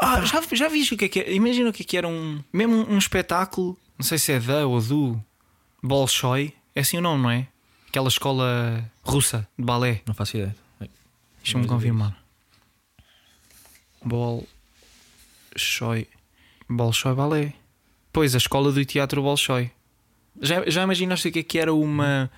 Ah, 0.00 0.20
já, 0.24 0.40
já 0.52 0.68
viste 0.68 0.94
o 0.94 0.96
que 0.96 1.06
é 1.06 1.08
que 1.08 1.20
é? 1.20 1.32
Imagina 1.34 1.70
o 1.70 1.72
que 1.72 1.82
é 1.82 1.86
que 1.86 1.96
era 1.96 2.06
um. 2.06 2.40
Mesmo 2.52 2.74
um, 2.74 2.94
um 2.94 2.98
espetáculo, 2.98 3.76
não 3.98 4.04
sei 4.04 4.18
se 4.18 4.32
é 4.32 4.38
da 4.38 4.66
ou 4.66 4.80
do 4.80 5.20
Bolshoi, 5.82 6.52
é 6.74 6.80
assim 6.80 6.98
o 6.98 7.00
nome, 7.00 7.22
não 7.22 7.30
é? 7.30 7.48
Aquela 7.94 8.08
escola 8.08 8.90
russa 9.04 9.46
de 9.56 9.64
balé. 9.64 10.02
Não 10.04 10.12
faço 10.12 10.36
ideia. 10.36 10.56
Deixa-me 11.40 11.64
confirmar. 11.64 12.20
Bolshoi. 14.04 14.48
Bolshoi 16.68 17.14
Balé. 17.14 17.52
Pois, 18.12 18.34
a 18.34 18.38
escola 18.38 18.72
do 18.72 18.84
teatro 18.84 19.22
Bolshoi. 19.22 19.70
Já, 20.42 20.68
já 20.68 20.82
imaginaste 20.82 21.28
o 21.28 21.30
que 21.30 21.38
é 21.38 21.42
que 21.44 21.56
era 21.56 21.72
uma. 21.72 22.28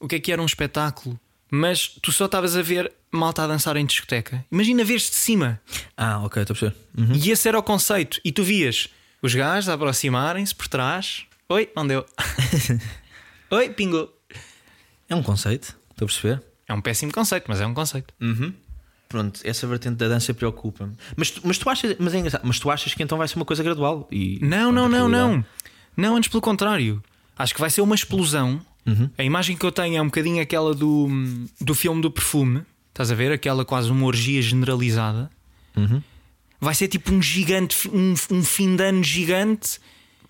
O 0.00 0.08
que 0.08 0.14
é 0.14 0.20
que 0.20 0.32
era 0.32 0.40
um 0.40 0.46
espetáculo? 0.46 1.20
Mas 1.50 1.88
tu 2.00 2.10
só 2.10 2.24
estavas 2.24 2.56
a 2.56 2.62
ver 2.62 2.90
malta 3.12 3.44
a 3.44 3.46
dançar 3.46 3.76
em 3.76 3.84
discoteca. 3.84 4.42
Imagina 4.50 4.82
ver-se 4.84 5.10
de 5.10 5.16
cima. 5.16 5.60
Ah, 5.98 6.24
ok, 6.24 6.40
estou 6.40 6.54
a 6.54 6.58
perceber. 6.58 6.76
Uhum. 6.96 7.12
E 7.14 7.30
esse 7.30 7.46
era 7.46 7.58
o 7.58 7.62
conceito. 7.62 8.22
E 8.24 8.32
tu 8.32 8.42
vias 8.42 8.88
os 9.20 9.34
gajos 9.34 9.68
a 9.68 9.74
aproximarem-se 9.74 10.54
por 10.54 10.66
trás. 10.66 11.26
Oi, 11.46 11.70
não 11.76 11.86
deu. 11.86 12.06
Oi, 13.52 13.68
pingou. 13.68 14.17
É 15.08 15.14
um 15.14 15.22
conceito, 15.22 15.74
estou 15.90 16.04
a 16.04 16.08
perceber. 16.08 16.42
É 16.66 16.74
um 16.74 16.80
péssimo 16.80 17.12
conceito, 17.12 17.46
mas 17.48 17.60
é 17.60 17.66
um 17.66 17.72
conceito. 17.74 18.12
Pronto, 19.08 19.40
essa 19.42 19.66
vertente 19.66 19.96
da 19.96 20.06
dança 20.08 20.34
preocupa-me. 20.34 20.92
Mas, 21.16 21.30
tu- 21.30 21.40
mas 21.44 21.56
tu 21.56 21.70
achas, 21.70 21.96
mas 21.98 22.12
é 22.12 22.18
engraçado, 22.18 22.42
mas 22.44 22.58
tu 22.58 22.70
achas 22.70 22.92
que 22.92 23.02
então 23.02 23.16
vai 23.16 23.26
ser 23.26 23.36
uma 23.36 23.44
coisa 23.44 23.62
gradual? 23.62 24.06
E, 24.12 24.38
Não, 24.42 24.70
não, 24.70 24.86
não, 24.88 25.08
não. 25.08 25.44
Não, 25.96 26.16
antes 26.16 26.28
pelo 26.28 26.42
contrário. 26.42 27.02
Acho 27.38 27.54
que 27.54 27.60
vai 27.60 27.70
ser 27.70 27.80
uma 27.80 27.94
explosão. 27.94 28.60
A 29.18 29.22
imagem 29.22 29.54
que 29.56 29.64
eu 29.66 29.72
tenho 29.72 29.96
é 29.96 30.02
um 30.02 30.06
bocadinho 30.06 30.42
aquela 30.42 30.74
do, 30.74 31.08
do 31.60 31.74
filme 31.74 32.00
do 32.02 32.10
perfume. 32.10 32.62
Estás 32.90 33.10
a 33.10 33.14
ver? 33.14 33.30
Aquela 33.32 33.64
quase 33.64 33.90
uma 33.90 34.04
orgia 34.06 34.40
generalizada. 34.42 35.30
Uhum. 35.76 36.02
Vai 36.60 36.74
ser 36.74 36.88
tipo 36.88 37.12
um 37.12 37.20
gigante, 37.22 37.88
um, 37.88 38.14
um 38.30 38.42
fim 38.42 38.74
de 38.76 38.82
ano 38.82 39.02
gigante, 39.04 39.78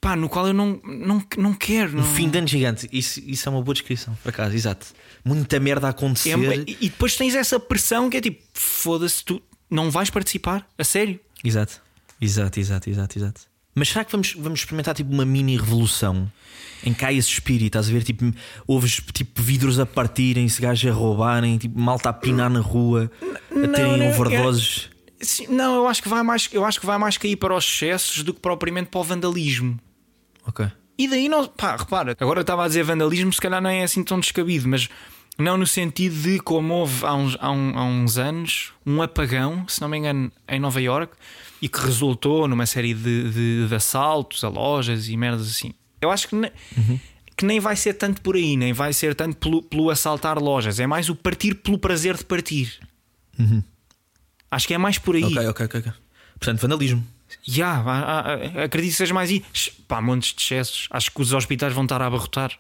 pá, 0.01 0.17
no 0.17 0.29
qual 0.29 0.47
eu 0.49 0.55
não, 0.55 0.81
não, 0.85 1.23
não 1.37 1.55
quero. 1.55 1.93
Um 1.93 1.97
não- 2.03 2.15
fim 2.15 2.29
de 2.29 2.39
ano 2.39 2.47
gigante, 2.49 2.89
isso, 2.93 3.21
isso 3.27 3.49
é 3.49 3.53
uma 3.53 3.63
boa 3.63 3.75
descrição, 3.75 4.17
por 4.23 4.31
acaso, 4.31 4.55
exato. 4.55 4.87
Muita 5.25 5.59
merda 5.61 5.87
a 5.87 5.91
acontecer. 5.91 6.31
É- 6.31 6.65
e 6.67 6.89
depois 6.89 7.17
tens 7.17 7.35
essa 7.35 7.59
pressão 7.61 8.09
que 8.09 8.17
é 8.17 8.21
tipo, 8.21 8.43
foda-se, 8.55 9.25
tu 9.25 9.43
não 9.71 9.91
vais 9.91 10.11
participar? 10.11 10.67
A 10.79 10.85
sério? 10.85 11.19
Exato, 11.45 11.81
exato, 12.21 12.59
exato, 12.59 12.91
exato, 12.91 13.19
exato. 13.19 13.41
Mas 13.75 13.89
será 13.91 14.05
que 14.05 14.11
vamos, 14.11 14.33
vamos 14.37 14.61
experimentar 14.61 14.95
tipo 14.95 15.13
uma 15.13 15.25
mini 15.25 15.57
revolução 15.57 16.31
em 16.83 16.93
que 16.93 17.05
há 17.05 17.13
esse 17.13 17.29
espírito? 17.29 17.67
Estás 17.79 17.89
a 17.89 17.93
ver? 17.93 18.03
Tipo, 18.03 18.33
ouves 18.67 19.01
tipo 19.13 19.41
vidros 19.41 19.79
a 19.79 19.87
partirem-se, 19.87 20.61
gajos 20.61 20.91
a 20.91 20.95
roubarem, 20.95 21.59
tipo, 21.59 21.79
malta 21.79 22.09
a 22.09 22.13
pinar 22.13 22.51
na 22.51 22.59
rua, 22.61 23.11
a 23.51 23.69
terem 23.69 23.99
não, 23.99 24.09
overdoses. 24.09 24.91
Não, 25.49 25.77
eu 25.77 25.87
acho 25.87 26.03
que 26.03 26.09
vai 26.09 26.23
mais, 26.25 26.49
eu 26.53 26.65
acho 26.65 26.81
que 26.81 26.87
vai 26.87 26.99
mais 26.99 27.17
cair 27.17 27.37
para 27.37 27.55
os 27.55 27.65
excessos 27.65 28.23
do 28.25 28.35
que 28.35 28.41
propriamente 28.41 28.89
para 28.91 29.01
o 29.01 29.05
vandalismo. 29.05 29.79
Ok. 30.49 30.67
E 30.99 31.07
daí 31.07 31.29
não, 31.29 31.47
pá, 31.47 31.77
repara, 31.77 32.17
agora 32.19 32.41
eu 32.41 32.43
estava 32.43 32.65
a 32.65 32.69
dizer 32.69 32.83
vandalismo, 32.83 33.33
se 33.33 33.41
calhar 33.41 33.61
não 33.63 33.71
é 33.71 33.85
assim 33.85 34.03
tão 34.03 34.19
descabido, 34.19 34.67
mas 34.69 34.89
não 35.39 35.57
no 35.57 35.67
sentido 35.67 36.17
de 36.21 36.41
como 36.41 36.75
houve 36.75 37.05
há 37.07 37.15
uns, 37.15 37.37
há 37.39 37.51
um- 37.53 37.79
há 37.79 37.85
uns 37.85 38.19
anos 38.19 38.73
um 38.85 39.01
apagão, 39.01 39.65
se 39.69 39.81
não 39.81 39.89
me 39.89 39.99
engano, 39.99 40.33
em 40.49 40.59
Nova 40.59 40.81
York 40.83 41.13
e 41.63 41.69
que 41.69 41.79
resultou 41.79 42.49
numa 42.49 42.67
série 42.67 42.95
de, 42.95 43.31
de- 43.31 43.69
de 43.69 43.75
assaltos 43.75 44.43
a 44.43 44.49
lojas 44.49 45.09
e 45.09 45.17
merdas 45.17 45.49
assim. 45.49 45.73
Eu 46.01 46.11
acho 46.11 46.27
que, 46.29 46.35
ne- 46.35 46.51
que 47.37 47.45
nem 47.45 47.61
vai 47.61 47.77
ser 47.77 47.95
tanto 47.95 48.21
por 48.21 48.35
aí, 48.35 48.57
nem 48.57 48.73
vai 48.73 48.93
ser 48.93 49.15
tanto 49.15 49.37
pelo, 49.37 49.63
pelo 49.63 49.91
assaltar 49.91 50.39
lojas, 50.41 50.81
é 50.81 50.87
mais 50.89 51.09
o 51.09 51.15
partir 51.15 51.55
pelo 51.55 51.79
prazer 51.79 52.17
de 52.17 52.25
partir. 52.25 52.77
Acho 54.51 54.67
que 54.67 54.75
é 54.75 54.79
mais 54.79 54.99
por 54.99 55.15
aí. 55.15 55.23
Ok, 55.25 55.47
ok. 55.67 55.67
ok. 55.81 55.93
Portanto, 56.41 56.61
vandalismo. 56.61 57.07
Ya, 57.47 57.83
há- 57.85 58.65
acredito 58.65 58.93
que 58.93 58.97
seja 58.97 59.15
mais 59.15 59.31
aí. 59.31 59.45
Pá, 59.87 60.01
montes 60.01 60.35
de 60.35 60.43
excessos. 60.43 60.89
Acho 60.91 61.11
que 61.13 61.21
os 61.23 61.33
hospitais 61.33 61.73
vão 61.73 61.85
estar 61.85 62.01
a 62.03 62.07
abarrotar. 62.07 62.53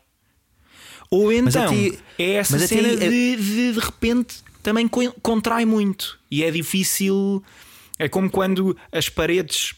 Ou 1.10 1.32
então 1.32 1.66
até- 1.66 1.98
é 2.18 2.32
essa 2.34 2.58
cena 2.58 2.88
aí 2.88 2.94
é- 2.94 3.08
de, 3.08 3.36
de 3.36 3.72
de 3.72 3.78
repente 3.80 4.36
também 4.62 4.86
co- 4.86 5.12
contrai 5.22 5.64
muito 5.64 6.18
e 6.30 6.42
é 6.44 6.50
difícil. 6.50 7.42
É 7.98 8.08
como 8.08 8.30
quando 8.30 8.76
as 8.92 9.08
paredes, 9.08 9.74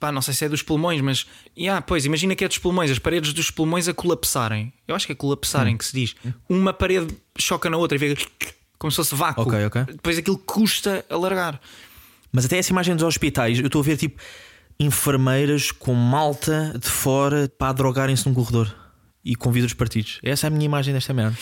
pá, 0.00 0.10
não 0.12 0.20
sei 0.20 0.34
se 0.34 0.44
é 0.44 0.48
dos 0.48 0.60
pulmões, 0.62 1.00
mas 1.00 1.26
ya, 1.56 1.80
pois 1.80 2.04
imagina 2.04 2.34
que 2.34 2.44
é 2.44 2.48
dos 2.48 2.58
pulmões, 2.58 2.90
as 2.90 2.98
paredes 2.98 3.32
dos 3.32 3.50
pulmões 3.50 3.86
a 3.88 3.94
colapsarem. 3.94 4.72
Eu 4.86 4.94
acho 4.96 5.06
que 5.06 5.12
é 5.12 5.14
Hum. 5.14 5.18
colapsarem 5.18 5.76
que 5.76 5.84
se 5.84 5.92
diz. 5.94 6.14
Uma 6.48 6.72
parede 6.72 7.14
choca 7.38 7.70
na 7.70 7.76
outra 7.76 7.96
e 7.96 7.98
vê 7.98 8.16
como 8.78 8.90
se 8.90 8.96
fosse 8.96 9.14
vácuo. 9.14 9.42
Ok, 9.42 9.64
ok. 9.66 9.84
Depois 9.84 10.18
aquilo 10.18 10.36
custa 10.38 11.04
alargar. 11.08 11.60
Mas 12.32 12.46
até 12.46 12.56
essa 12.56 12.72
imagem 12.72 12.96
dos 12.96 13.04
hospitais, 13.04 13.58
eu 13.58 13.66
estou 13.66 13.82
a 13.82 13.84
ver 13.84 13.96
tipo 13.96 14.20
enfermeiras 14.80 15.70
com 15.70 15.94
malta 15.94 16.76
de 16.78 16.88
fora 16.88 17.48
para 17.58 17.72
drogarem-se 17.72 18.26
num 18.26 18.34
corredor 18.34 18.74
e 19.24 19.36
com 19.36 19.52
vidros 19.52 19.74
partidos. 19.74 20.18
Essa 20.22 20.46
é 20.46 20.48
a 20.48 20.50
minha 20.50 20.64
imagem 20.64 20.92
desta 20.94 21.12
merda. 21.12 21.36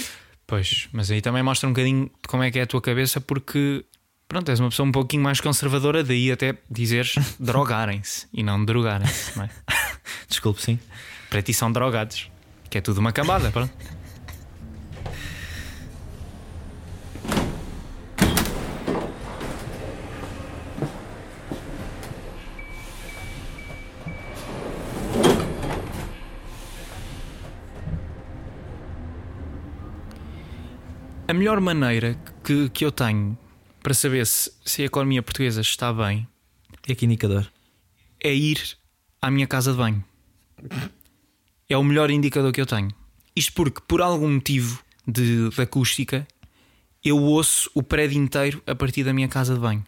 Pois, 0.46 0.88
mas 0.92 1.10
aí 1.10 1.20
também 1.20 1.42
mostra 1.42 1.68
um 1.68 1.72
bocadinho 1.72 2.10
como 2.26 2.42
é 2.42 2.50
que 2.50 2.58
é 2.58 2.62
a 2.62 2.66
tua 2.66 2.80
cabeça, 2.82 3.20
porque 3.20 3.84
pronto, 4.28 4.48
és 4.48 4.58
uma 4.58 4.68
pessoa 4.68 4.88
um 4.88 4.92
pouquinho 4.92 5.22
mais 5.22 5.40
conservadora, 5.40 6.02
daí 6.02 6.30
até 6.30 6.58
dizeres 6.68 7.14
drogarem-se 7.38 8.26
e 8.32 8.42
não 8.42 8.64
drogarem-se, 8.64 9.36
não 9.36 9.44
é? 9.44 9.50
Desculpe, 10.28 10.60
sim. 10.60 10.78
Para 11.30 11.40
ti 11.40 11.54
são 11.54 11.70
drogados, 11.70 12.28
que 12.68 12.78
é 12.78 12.80
tudo 12.80 12.98
uma 12.98 13.12
cambada, 13.12 13.50
pronto. 13.52 13.72
Melhor 31.40 31.58
maneira 31.58 32.18
que, 32.44 32.68
que 32.68 32.84
eu 32.84 32.92
tenho 32.92 33.36
para 33.82 33.94
saber 33.94 34.26
se, 34.26 34.52
se 34.62 34.82
a 34.82 34.84
economia 34.84 35.22
portuguesa 35.22 35.62
está 35.62 35.90
bem 35.90 36.28
É 36.86 36.94
que 36.94 37.06
indicador. 37.06 37.50
é 38.22 38.34
ir 38.34 38.60
à 39.22 39.30
minha 39.30 39.46
casa 39.46 39.72
de 39.72 39.78
banho. 39.78 40.04
é 41.66 41.76
o 41.78 41.82
melhor 41.82 42.10
indicador 42.10 42.52
que 42.52 42.60
eu 42.60 42.66
tenho. 42.66 42.90
Isto 43.34 43.54
porque, 43.54 43.80
por 43.88 44.02
algum 44.02 44.34
motivo 44.34 44.84
de, 45.08 45.48
de 45.48 45.62
acústica, 45.62 46.28
eu 47.02 47.16
ouço 47.16 47.70
o 47.74 47.82
prédio 47.82 48.20
inteiro 48.20 48.62
a 48.66 48.74
partir 48.74 49.02
da 49.02 49.14
minha 49.14 49.28
casa 49.28 49.54
de 49.54 49.60
banho. 49.60 49.82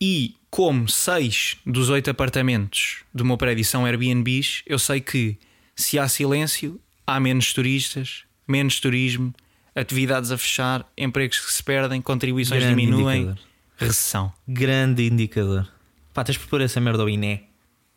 E 0.00 0.36
como 0.48 0.88
seis 0.88 1.56
dos 1.66 1.88
oito 1.88 2.08
apartamentos 2.08 3.02
do 3.12 3.24
meu 3.24 3.36
prédio 3.36 3.64
são 3.64 3.84
Airbnbs, 3.84 4.62
eu 4.64 4.78
sei 4.78 5.00
que 5.00 5.36
se 5.74 5.98
há 5.98 6.06
silêncio, 6.06 6.80
há 7.04 7.18
menos 7.18 7.52
turistas, 7.52 8.22
menos 8.46 8.78
turismo, 8.78 9.34
atividades 9.76 10.30
a 10.32 10.38
fechar, 10.38 10.84
empregos 10.96 11.38
que 11.38 11.52
se 11.52 11.62
perdem, 11.62 12.00
contribuições 12.00 12.62
Grande 12.62 12.80
diminuem, 12.80 13.22
indicador. 13.22 13.44
recessão. 13.76 14.32
Grande 14.48 15.06
indicador. 15.06 15.68
Pá, 16.14 16.24
tens 16.24 16.38
de 16.38 16.46
pôr 16.46 16.60
essa 16.62 16.80
merda 16.80 17.02
ao 17.02 17.08
INE. 17.08 17.42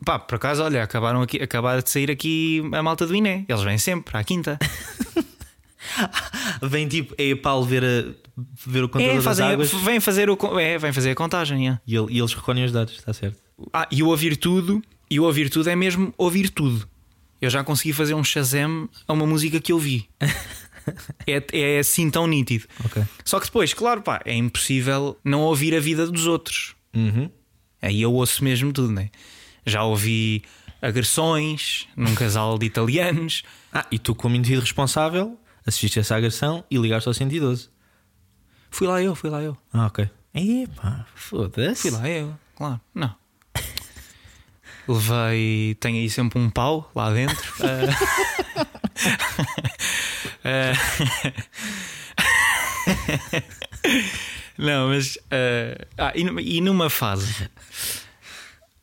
Pá, 0.05 0.17
por 0.19 0.35
acaso, 0.35 0.63
olha, 0.63 0.83
acabaram 0.83 1.21
aqui, 1.21 1.37
acabaram 1.41 1.81
de 1.81 1.89
sair 1.89 2.09
aqui 2.11 2.61
a 2.73 2.83
malta 2.83 3.05
do 3.07 3.15
INE. 3.15 3.45
Eles 3.47 3.63
vêm 3.63 3.77
sempre 3.77 4.17
à 4.17 4.23
quinta. 4.23 4.57
Vem 6.61 6.87
tipo 6.87 7.15
a 7.17 7.21
EPAL 7.23 7.63
ver, 7.63 7.83
a, 7.83 8.13
ver 8.65 8.83
o 8.83 8.89
contador 8.89 9.11
É, 9.13 9.15
das 9.15 9.23
fazem, 9.23 9.45
águas 9.47 9.71
vêm 9.71 9.99
fazer 9.99 10.29
o, 10.29 10.37
é, 10.59 10.77
vêm 10.77 10.93
fazer 10.93 11.11
a 11.11 11.15
contagem. 11.15 11.69
é. 11.69 11.79
e, 11.87 11.95
ele- 11.95 12.07
e 12.13 12.19
eles 12.19 12.33
recolhem 12.33 12.63
os 12.65 12.71
dados, 12.71 12.93
está 12.95 13.13
certo. 13.13 13.37
Ah, 13.73 13.87
e 13.91 14.03
o 14.03 14.07
ouvir 14.07 14.37
tudo, 14.37 14.81
e 15.09 15.19
o 15.19 15.23
ouvir 15.23 15.49
tudo 15.49 15.69
é 15.69 15.75
mesmo 15.75 16.13
ouvir 16.17 16.49
tudo. 16.49 16.87
Eu 17.41 17.49
já 17.49 17.63
consegui 17.63 17.93
fazer 17.93 18.13
um 18.13 18.23
Shazam 18.23 18.89
a 19.07 19.13
uma 19.13 19.25
música 19.25 19.59
que 19.59 19.71
eu 19.71 19.79
vi. 19.79 20.07
é, 21.27 21.43
é 21.53 21.79
assim 21.79 22.09
tão 22.09 22.27
nítido. 22.27 22.65
Ok. 22.85 23.03
Só 23.23 23.39
que 23.39 23.45
depois, 23.45 23.73
claro, 23.73 24.01
pá, 24.01 24.21
é 24.25 24.35
impossível 24.35 25.17
não 25.23 25.41
ouvir 25.41 25.75
a 25.75 25.79
vida 25.79 26.07
dos 26.07 26.27
outros. 26.27 26.75
Uhum. 26.93 27.29
Aí 27.81 28.01
eu 28.01 28.13
ouço 28.13 28.43
mesmo 28.43 28.73
tudo, 28.73 28.91
né? 28.91 29.09
Já 29.65 29.83
ouvi 29.83 30.43
agressões 30.81 31.87
num 31.95 32.13
casal 32.15 32.57
de 32.57 32.65
italianos. 32.65 33.43
Ah, 33.71 33.85
e 33.91 33.99
tu, 33.99 34.15
como 34.15 34.35
indivíduo 34.35 34.63
responsável, 34.63 35.37
assististe 35.65 35.99
a 35.99 36.01
essa 36.01 36.15
agressão 36.15 36.63
e 36.69 36.77
ligaste 36.77 37.07
ao 37.07 37.13
112. 37.13 37.69
Fui 38.71 38.87
lá 38.87 39.01
eu, 39.01 39.15
fui 39.15 39.29
lá 39.29 39.41
eu. 39.41 39.57
Ah, 39.73 39.87
ok. 39.87 40.09
Epá, 40.33 41.05
foda-se. 41.15 41.89
Fui 41.89 41.91
lá 41.91 42.07
eu, 42.09 42.33
claro. 42.55 42.79
Não. 42.93 43.15
Levei. 44.87 45.75
Tenho 45.75 45.97
aí 45.97 46.09
sempre 46.09 46.39
um 46.39 46.49
pau 46.49 46.91
lá 46.95 47.11
dentro. 47.13 47.53
Ah. 47.63 48.69
Ah. 50.49 50.73
Não, 54.57 54.89
mas. 54.89 55.17
ah, 55.31 55.85
ah, 55.97 56.11
e, 56.15 56.23
numa- 56.23 56.41
fase. 56.89 57.49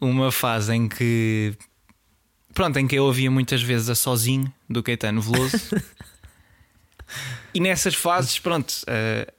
Uma 0.00 0.30
fase 0.32 0.74
em 0.74 0.88
que. 0.88 1.54
Pronto, 2.54 2.78
em 2.78 2.86
que 2.86 2.96
eu 2.96 3.04
ouvia 3.04 3.30
muitas 3.30 3.62
vezes 3.62 3.90
a 3.90 3.94
sozinho 3.94 4.52
do 4.68 4.82
Caetano 4.82 5.20
Veloso. 5.20 5.56
e 7.52 7.60
nessas 7.60 7.94
fases, 7.94 8.38
pronto. 8.38 8.74
ah, 8.86 9.30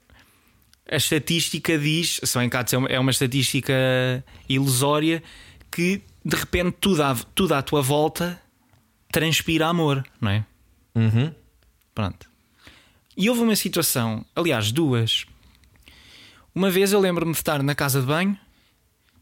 a 0.89 0.95
estatística 0.95 1.77
diz, 1.77 2.19
se 2.23 2.37
bem 2.37 2.47
cá 2.49 2.61
de 2.61 2.69
ser 2.69 2.77
uma- 2.77 2.87
é 2.87 2.99
uma 2.99 3.11
estatística 3.11 3.73
ilusória, 4.47 5.21
que 5.71 6.01
de 6.23 6.35
repente 6.35 6.77
tudo 6.79 7.03
à, 7.03 7.15
tudo 7.35 7.53
à 7.55 7.61
tua 7.61 7.81
volta 7.81 8.39
transpira 9.11 9.67
amor, 9.67 10.05
não 10.21 10.31
é? 10.31 10.45
Uhum. 10.95 11.33
Pronto. 11.97 12.29
E 13.17 13.27
houve 13.27 13.41
uma 13.41 13.55
situação, 13.55 14.23
aliás, 14.35 14.71
duas. 14.71 15.25
Uma 16.53 16.69
vez 16.69 16.93
eu 16.93 16.99
lembro-me 16.99 17.31
de 17.31 17.39
estar 17.39 17.63
na 17.63 17.73
casa 17.73 17.99
de 18.01 18.05
banho, 18.05 18.37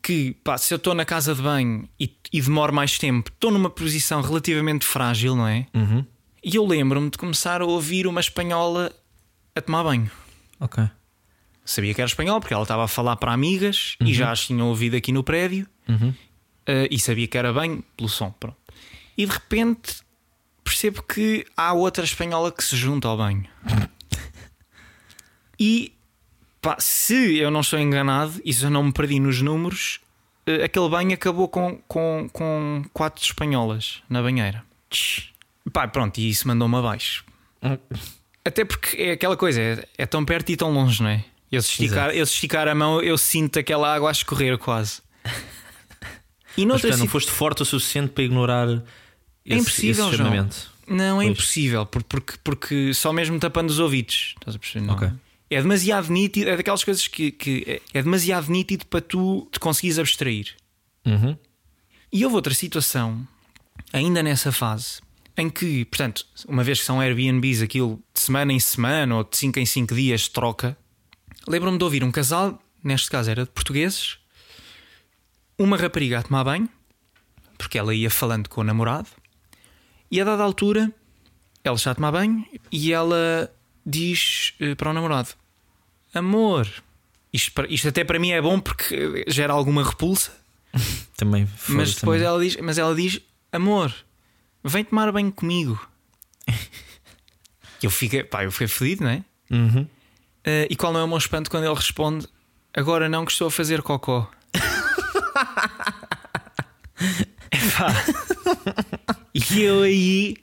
que 0.03 0.33
pá, 0.43 0.57
se 0.57 0.73
eu 0.73 0.75
estou 0.75 0.93
na 0.93 1.05
casa 1.05 1.33
de 1.33 1.41
banho 1.41 1.87
e, 1.97 2.13
e 2.33 2.41
demoro 2.41 2.73
mais 2.73 2.97
tempo, 2.99 3.29
estou 3.33 3.49
numa 3.49 3.69
posição 3.69 4.19
relativamente 4.21 4.85
frágil, 4.85 5.37
não 5.37 5.47
é? 5.47 5.67
Uhum. 5.73 6.05
E 6.43 6.53
eu 6.57 6.65
lembro-me 6.65 7.09
de 7.09 7.17
começar 7.17 7.61
a 7.61 7.65
ouvir 7.65 8.07
uma 8.07 8.19
espanhola 8.19 8.91
a 9.55 9.61
tomar 9.61 9.85
banho. 9.85 10.11
Ok. 10.59 10.83
Sabia 11.63 11.93
que 11.93 12.01
era 12.01 12.09
espanhol 12.09 12.41
porque 12.41 12.53
ela 12.53 12.63
estava 12.63 12.83
a 12.83 12.89
falar 12.89 13.15
para 13.15 13.31
amigas 13.31 13.95
e 14.01 14.13
já 14.13 14.31
as 14.33 14.45
tinha 14.45 14.65
ouvido 14.65 14.97
aqui 14.97 15.13
no 15.13 15.23
prédio 15.23 15.65
Uhum. 15.87 16.13
eh, 16.65 16.89
e 16.91 16.99
sabia 16.99 17.25
que 17.25 17.37
era 17.37 17.53
bem 17.53 17.81
pelo 17.95 18.09
som. 18.09 18.31
Pronto. 18.37 18.57
E 19.17 19.25
de 19.25 19.31
repente 19.31 20.03
percebo 20.65 21.03
que 21.03 21.45
há 21.55 21.71
outra 21.71 22.03
espanhola 22.03 22.51
que 22.51 22.63
se 22.63 22.75
junta 22.75 23.07
ao 23.07 23.15
banho. 23.15 23.45
E 25.57 25.93
pá, 26.59 26.75
se 26.79 27.37
eu 27.37 27.49
não 27.49 27.61
estou 27.61 27.79
enganado 27.79 28.41
e 28.43 28.51
se 28.51 28.65
eu 28.65 28.69
não 28.69 28.83
me 28.83 28.91
perdi 28.91 29.19
nos 29.19 29.41
números, 29.41 30.01
eh, 30.45 30.65
aquele 30.65 30.89
banho 30.89 31.13
acabou 31.13 31.47
com, 31.47 31.77
com, 31.87 32.27
com 32.33 32.83
quatro 32.91 33.23
espanholas 33.23 34.01
na 34.09 34.21
banheira. 34.21 34.65
Pá, 35.71 35.87
pronto, 35.87 36.17
e 36.17 36.29
isso 36.29 36.47
mandou-me 36.47 36.75
abaixo. 36.75 37.23
Até 38.43 38.65
porque 38.65 39.01
é 39.01 39.11
aquela 39.11 39.37
coisa, 39.37 39.61
é, 39.61 39.87
é 39.99 40.05
tão 40.05 40.25
perto 40.25 40.51
e 40.51 40.57
tão 40.57 40.73
longe, 40.73 41.01
não 41.01 41.09
é? 41.09 41.23
Eu 41.51 41.61
se, 41.61 41.69
esticar, 41.69 42.09
eu 42.09 42.25
se 42.25 42.33
esticar 42.33 42.67
a 42.67 42.75
mão, 42.75 43.01
eu 43.01 43.17
sinto 43.17 43.59
aquela 43.59 43.93
água 43.93 44.09
a 44.09 44.11
escorrer 44.11 44.57
quase. 44.57 45.01
E 46.57 46.61
Mas 46.61 46.65
noutra 46.65 46.89
portanto, 46.89 46.99
não 46.99 47.07
foste 47.07 47.31
forte 47.31 47.61
o 47.61 47.65
suficiente 47.65 48.11
para 48.11 48.23
ignorar 48.23 48.83
esse, 49.45 49.53
É 49.57 49.61
impossível, 49.61 50.07
esse 50.09 50.17
João. 50.17 50.49
Não, 50.87 51.21
é 51.21 51.25
Pois. 51.25 51.37
impossível, 51.37 51.85
por- 51.85 52.03
porque, 52.03 52.33
porque 52.43 52.93
só 52.93 53.11
mesmo 53.13 53.39
tapando 53.39 53.71
os 53.71 53.79
ouvidos. 53.79 54.33
Estás 54.37 54.55
a 54.55 54.59
perceber? 54.59 54.85
Não. 54.85 54.93
Ok. 54.95 55.09
É 55.49 55.61
demasiado 55.61 56.11
nítido, 56.11 56.49
é 56.49 56.57
daquelas 56.57 56.83
coisas 56.83 57.07
que, 57.07 57.31
que 57.31 57.63
é- 57.67 57.81
é 57.99 58.03
demasiado 58.03 58.51
nítido 58.51 58.85
para 58.87 59.01
tu 59.01 59.47
te 59.51 59.59
conseguires 59.59 59.97
abstrair. 59.99 60.55
Uhum. 61.05 61.37
E 62.11 62.23
houve 62.23 62.35
outra 62.35 62.53
situação, 62.53 63.27
ainda 63.93 64.21
nessa 64.23 64.51
fase, 64.51 64.99
em 65.37 65.49
que, 65.49 65.85
portanto, 65.85 66.25
uma 66.47 66.63
vez 66.63 66.79
que 66.79 66.85
são 66.85 66.99
Airbnbs, 67.01 67.61
aquilo 67.61 68.01
de 68.13 68.19
semana 68.21 68.53
em 68.53 68.59
semana 68.59 69.15
ou 69.17 69.23
de 69.23 69.35
5 69.37 69.59
em 69.59 69.65
5 69.65 69.93
dias 69.93 70.27
troca, 70.27 70.77
lembro-me 71.47 71.77
de 71.77 71.83
ouvir 71.83 72.03
um 72.03 72.11
casal, 72.11 72.59
neste 72.83 73.09
caso 73.09 73.29
era 73.29 73.43
de 73.43 73.49
portugueses, 73.51 74.17
uma 75.57 75.77
rapariga 75.77 76.19
a 76.19 76.23
tomar 76.23 76.43
banho, 76.43 76.69
porque 77.57 77.77
ela 77.77 77.93
ia 77.93 78.09
falando 78.09 78.49
com 78.49 78.61
o 78.61 78.63
namorado, 78.63 79.07
e 80.11 80.21
a 80.21 80.23
dada 80.23 80.43
altura, 80.43 80.91
ela 81.63 81.75
está 81.75 81.91
a 81.91 81.95
tomar 81.95 82.11
banho 82.11 82.45
e 82.71 82.91
ela 82.93 83.51
diz 83.85 84.53
eh, 84.59 84.75
para 84.75 84.89
o 84.89 84.93
namorado: 84.93 85.29
Amor, 86.13 86.67
isto, 87.33 87.51
isto 87.69 87.87
até 87.89 88.03
para 88.03 88.19
mim 88.19 88.31
é 88.31 88.41
bom 88.41 88.59
porque 88.59 89.25
gera 89.27 89.53
alguma 89.53 89.83
repulsa. 89.83 90.31
Também 91.17 91.47
Mas 91.69 91.93
foda-se 91.93 91.95
depois 91.95 92.21
também. 92.21 92.27
ela 92.27 92.39
diz, 92.43 92.57
mas 92.57 92.77
ela 92.77 92.93
diz: 92.95 93.21
Amor, 93.51 93.93
vem 94.63 94.83
tomar 94.83 95.11
banho 95.11 95.31
comigo. 95.31 95.79
Eu 97.81 97.89
fiquei, 97.91 98.23
pá, 98.23 98.43
eu 98.43 98.51
fiquei 98.51 98.67
fedido, 98.67 99.03
não 99.03 99.11
é? 99.11 99.23
Uhum. 99.51 99.87
Eh, 100.43 100.67
e 100.71 100.75
qual 100.75 100.91
não 100.91 101.01
é 101.01 101.03
o 101.03 101.07
meu 101.07 101.17
espanto 101.19 101.51
quando 101.51 101.65
ele 101.65 101.75
responde: 101.75 102.27
Agora 102.73 103.07
não, 103.07 103.23
que 103.25 103.31
estou 103.31 103.47
a 103.47 103.51
fazer 103.51 103.81
cocó. 103.83 104.29
Epá. 107.51 107.93
E 109.35 109.61
eu 109.61 109.83
aí 109.83 110.37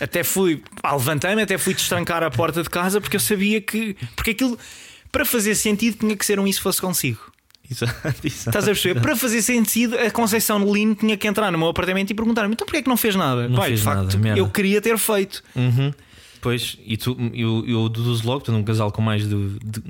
até 0.00 0.24
fui, 0.24 0.62
pá, 0.82 0.92
levantei-me, 0.92 1.42
até 1.42 1.56
fui 1.56 1.74
destrancar 1.74 2.22
a 2.22 2.30
porta 2.30 2.62
de 2.62 2.68
casa 2.68 3.00
porque 3.00 3.16
eu 3.16 3.20
sabia 3.20 3.60
que. 3.60 3.96
Porque 4.16 4.32
aquilo, 4.32 4.58
para 5.12 5.24
fazer 5.24 5.54
sentido, 5.54 5.98
tinha 5.98 6.16
que 6.16 6.26
ser 6.26 6.40
um 6.40 6.46
isso 6.46 6.60
fosse 6.60 6.80
consigo. 6.80 7.20
Exato, 7.70 8.06
exato. 8.06 8.26
Estás 8.26 8.64
a 8.64 8.68
perceber? 8.68 9.00
Para 9.00 9.16
fazer 9.16 9.42
sentido, 9.42 9.98
a 9.98 10.10
Conceição 10.10 10.72
Lino 10.72 10.94
tinha 10.94 11.16
que 11.16 11.26
entrar 11.26 11.50
no 11.50 11.58
meu 11.58 11.68
apartamento 11.68 12.10
e 12.10 12.14
perguntar-me: 12.14 12.54
então 12.54 12.66
porquê 12.66 12.78
é 12.78 12.82
que 12.82 12.88
não 12.88 12.96
fez 12.96 13.14
nada? 13.16 13.48
Não 13.48 13.56
Pai, 13.56 13.72
de 13.72 13.80
facto, 13.80 14.18
nada, 14.18 14.38
eu 14.38 14.48
queria 14.48 14.80
ter 14.80 14.96
feito. 14.98 15.42
Uhum. 15.54 15.92
Pois, 16.40 16.78
e 16.84 16.96
tu, 16.96 17.16
eu, 17.34 17.64
eu 17.66 17.88
deduzo 17.88 18.24
logo, 18.26 18.40
portanto, 18.40 18.56
um 18.56 18.64
casal 18.64 18.92
com 18.92 19.02
mais 19.02 19.26
de, 19.28 19.58
de 19.64 19.82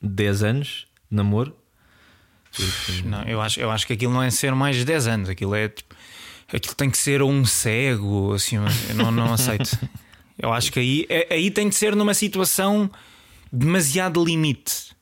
10 0.00 0.42
anos 0.42 0.86
de 1.10 1.16
namoro. 1.16 1.54
Não, 3.04 3.22
eu 3.24 3.42
acho, 3.42 3.60
eu 3.60 3.70
acho 3.70 3.86
que 3.86 3.92
aquilo 3.92 4.12
não 4.12 4.22
é 4.22 4.30
ser 4.30 4.54
mais 4.54 4.76
de 4.76 4.84
10 4.84 5.06
anos, 5.06 5.28
aquilo 5.28 5.54
é 5.54 5.68
tipo, 5.68 5.94
aquilo 6.52 6.74
tem 6.74 6.90
que 6.90 6.98
ser 6.98 7.22
um 7.22 7.44
cego, 7.44 8.32
assim, 8.32 8.56
eu 8.56 8.62
não, 8.94 9.10
não 9.10 9.32
aceito. 9.32 9.78
Eu 10.40 10.52
acho 10.52 10.70
que 10.70 10.78
aí, 10.78 11.04
é- 11.08 11.34
aí 11.34 11.50
tem 11.50 11.68
de 11.68 11.74
ser 11.74 11.96
numa 11.96 12.14
situação 12.14 12.88
demasiado 13.52 14.24
limite. 14.24 14.92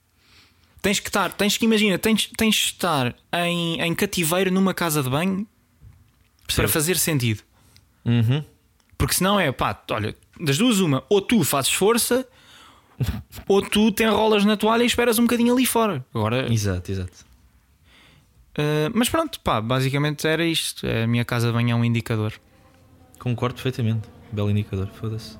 Tens 0.80 0.98
que 0.98 1.10
estar, 1.10 1.30
tens 1.30 1.58
que 1.58 1.66
imagina, 1.66 1.98
tens, 1.98 2.30
tens 2.38 2.54
de 2.54 2.62
estar 2.62 3.14
em, 3.44 3.78
em 3.82 3.94
cativeiro 3.94 4.50
numa 4.50 4.72
casa 4.72 5.02
de 5.02 5.10
banho 5.10 5.46
para 6.54 6.66
fazer 6.66 6.96
sentido. 6.96 7.42
Uhum. 8.02 8.42
Porque 8.96 9.12
senão 9.12 9.38
é 9.38 9.52
pá, 9.52 9.78
olha, 9.90 10.16
das 10.40 10.56
duas, 10.56 10.80
uma, 10.80 11.04
ou 11.10 11.20
tu 11.20 11.44
fazes 11.44 11.70
força, 11.72 12.26
ou 13.46 13.60
tu 13.60 13.92
te 13.92 14.04
enrolas 14.04 14.42
na 14.42 14.56
toalha 14.56 14.84
e 14.84 14.86
esperas 14.86 15.18
um 15.18 15.24
bocadinho 15.24 15.52
ali 15.52 15.66
fora. 15.66 16.02
Agora, 16.14 16.50
Exato, 16.50 16.90
exato. 16.90 17.25
Uh, 18.58 18.90
mas 18.94 19.08
pronto, 19.08 19.38
pá, 19.40 19.60
basicamente 19.60 20.26
era 20.26 20.44
isto. 20.44 20.86
A 20.86 21.06
minha 21.06 21.24
casa 21.24 21.48
de 21.48 21.52
banho 21.52 21.72
é 21.72 21.74
um 21.74 21.84
indicador. 21.84 22.32
Concordo 23.18 23.54
perfeitamente. 23.54 24.08
Belo 24.32 24.50
indicador, 24.50 24.88
foda-se. 24.88 25.38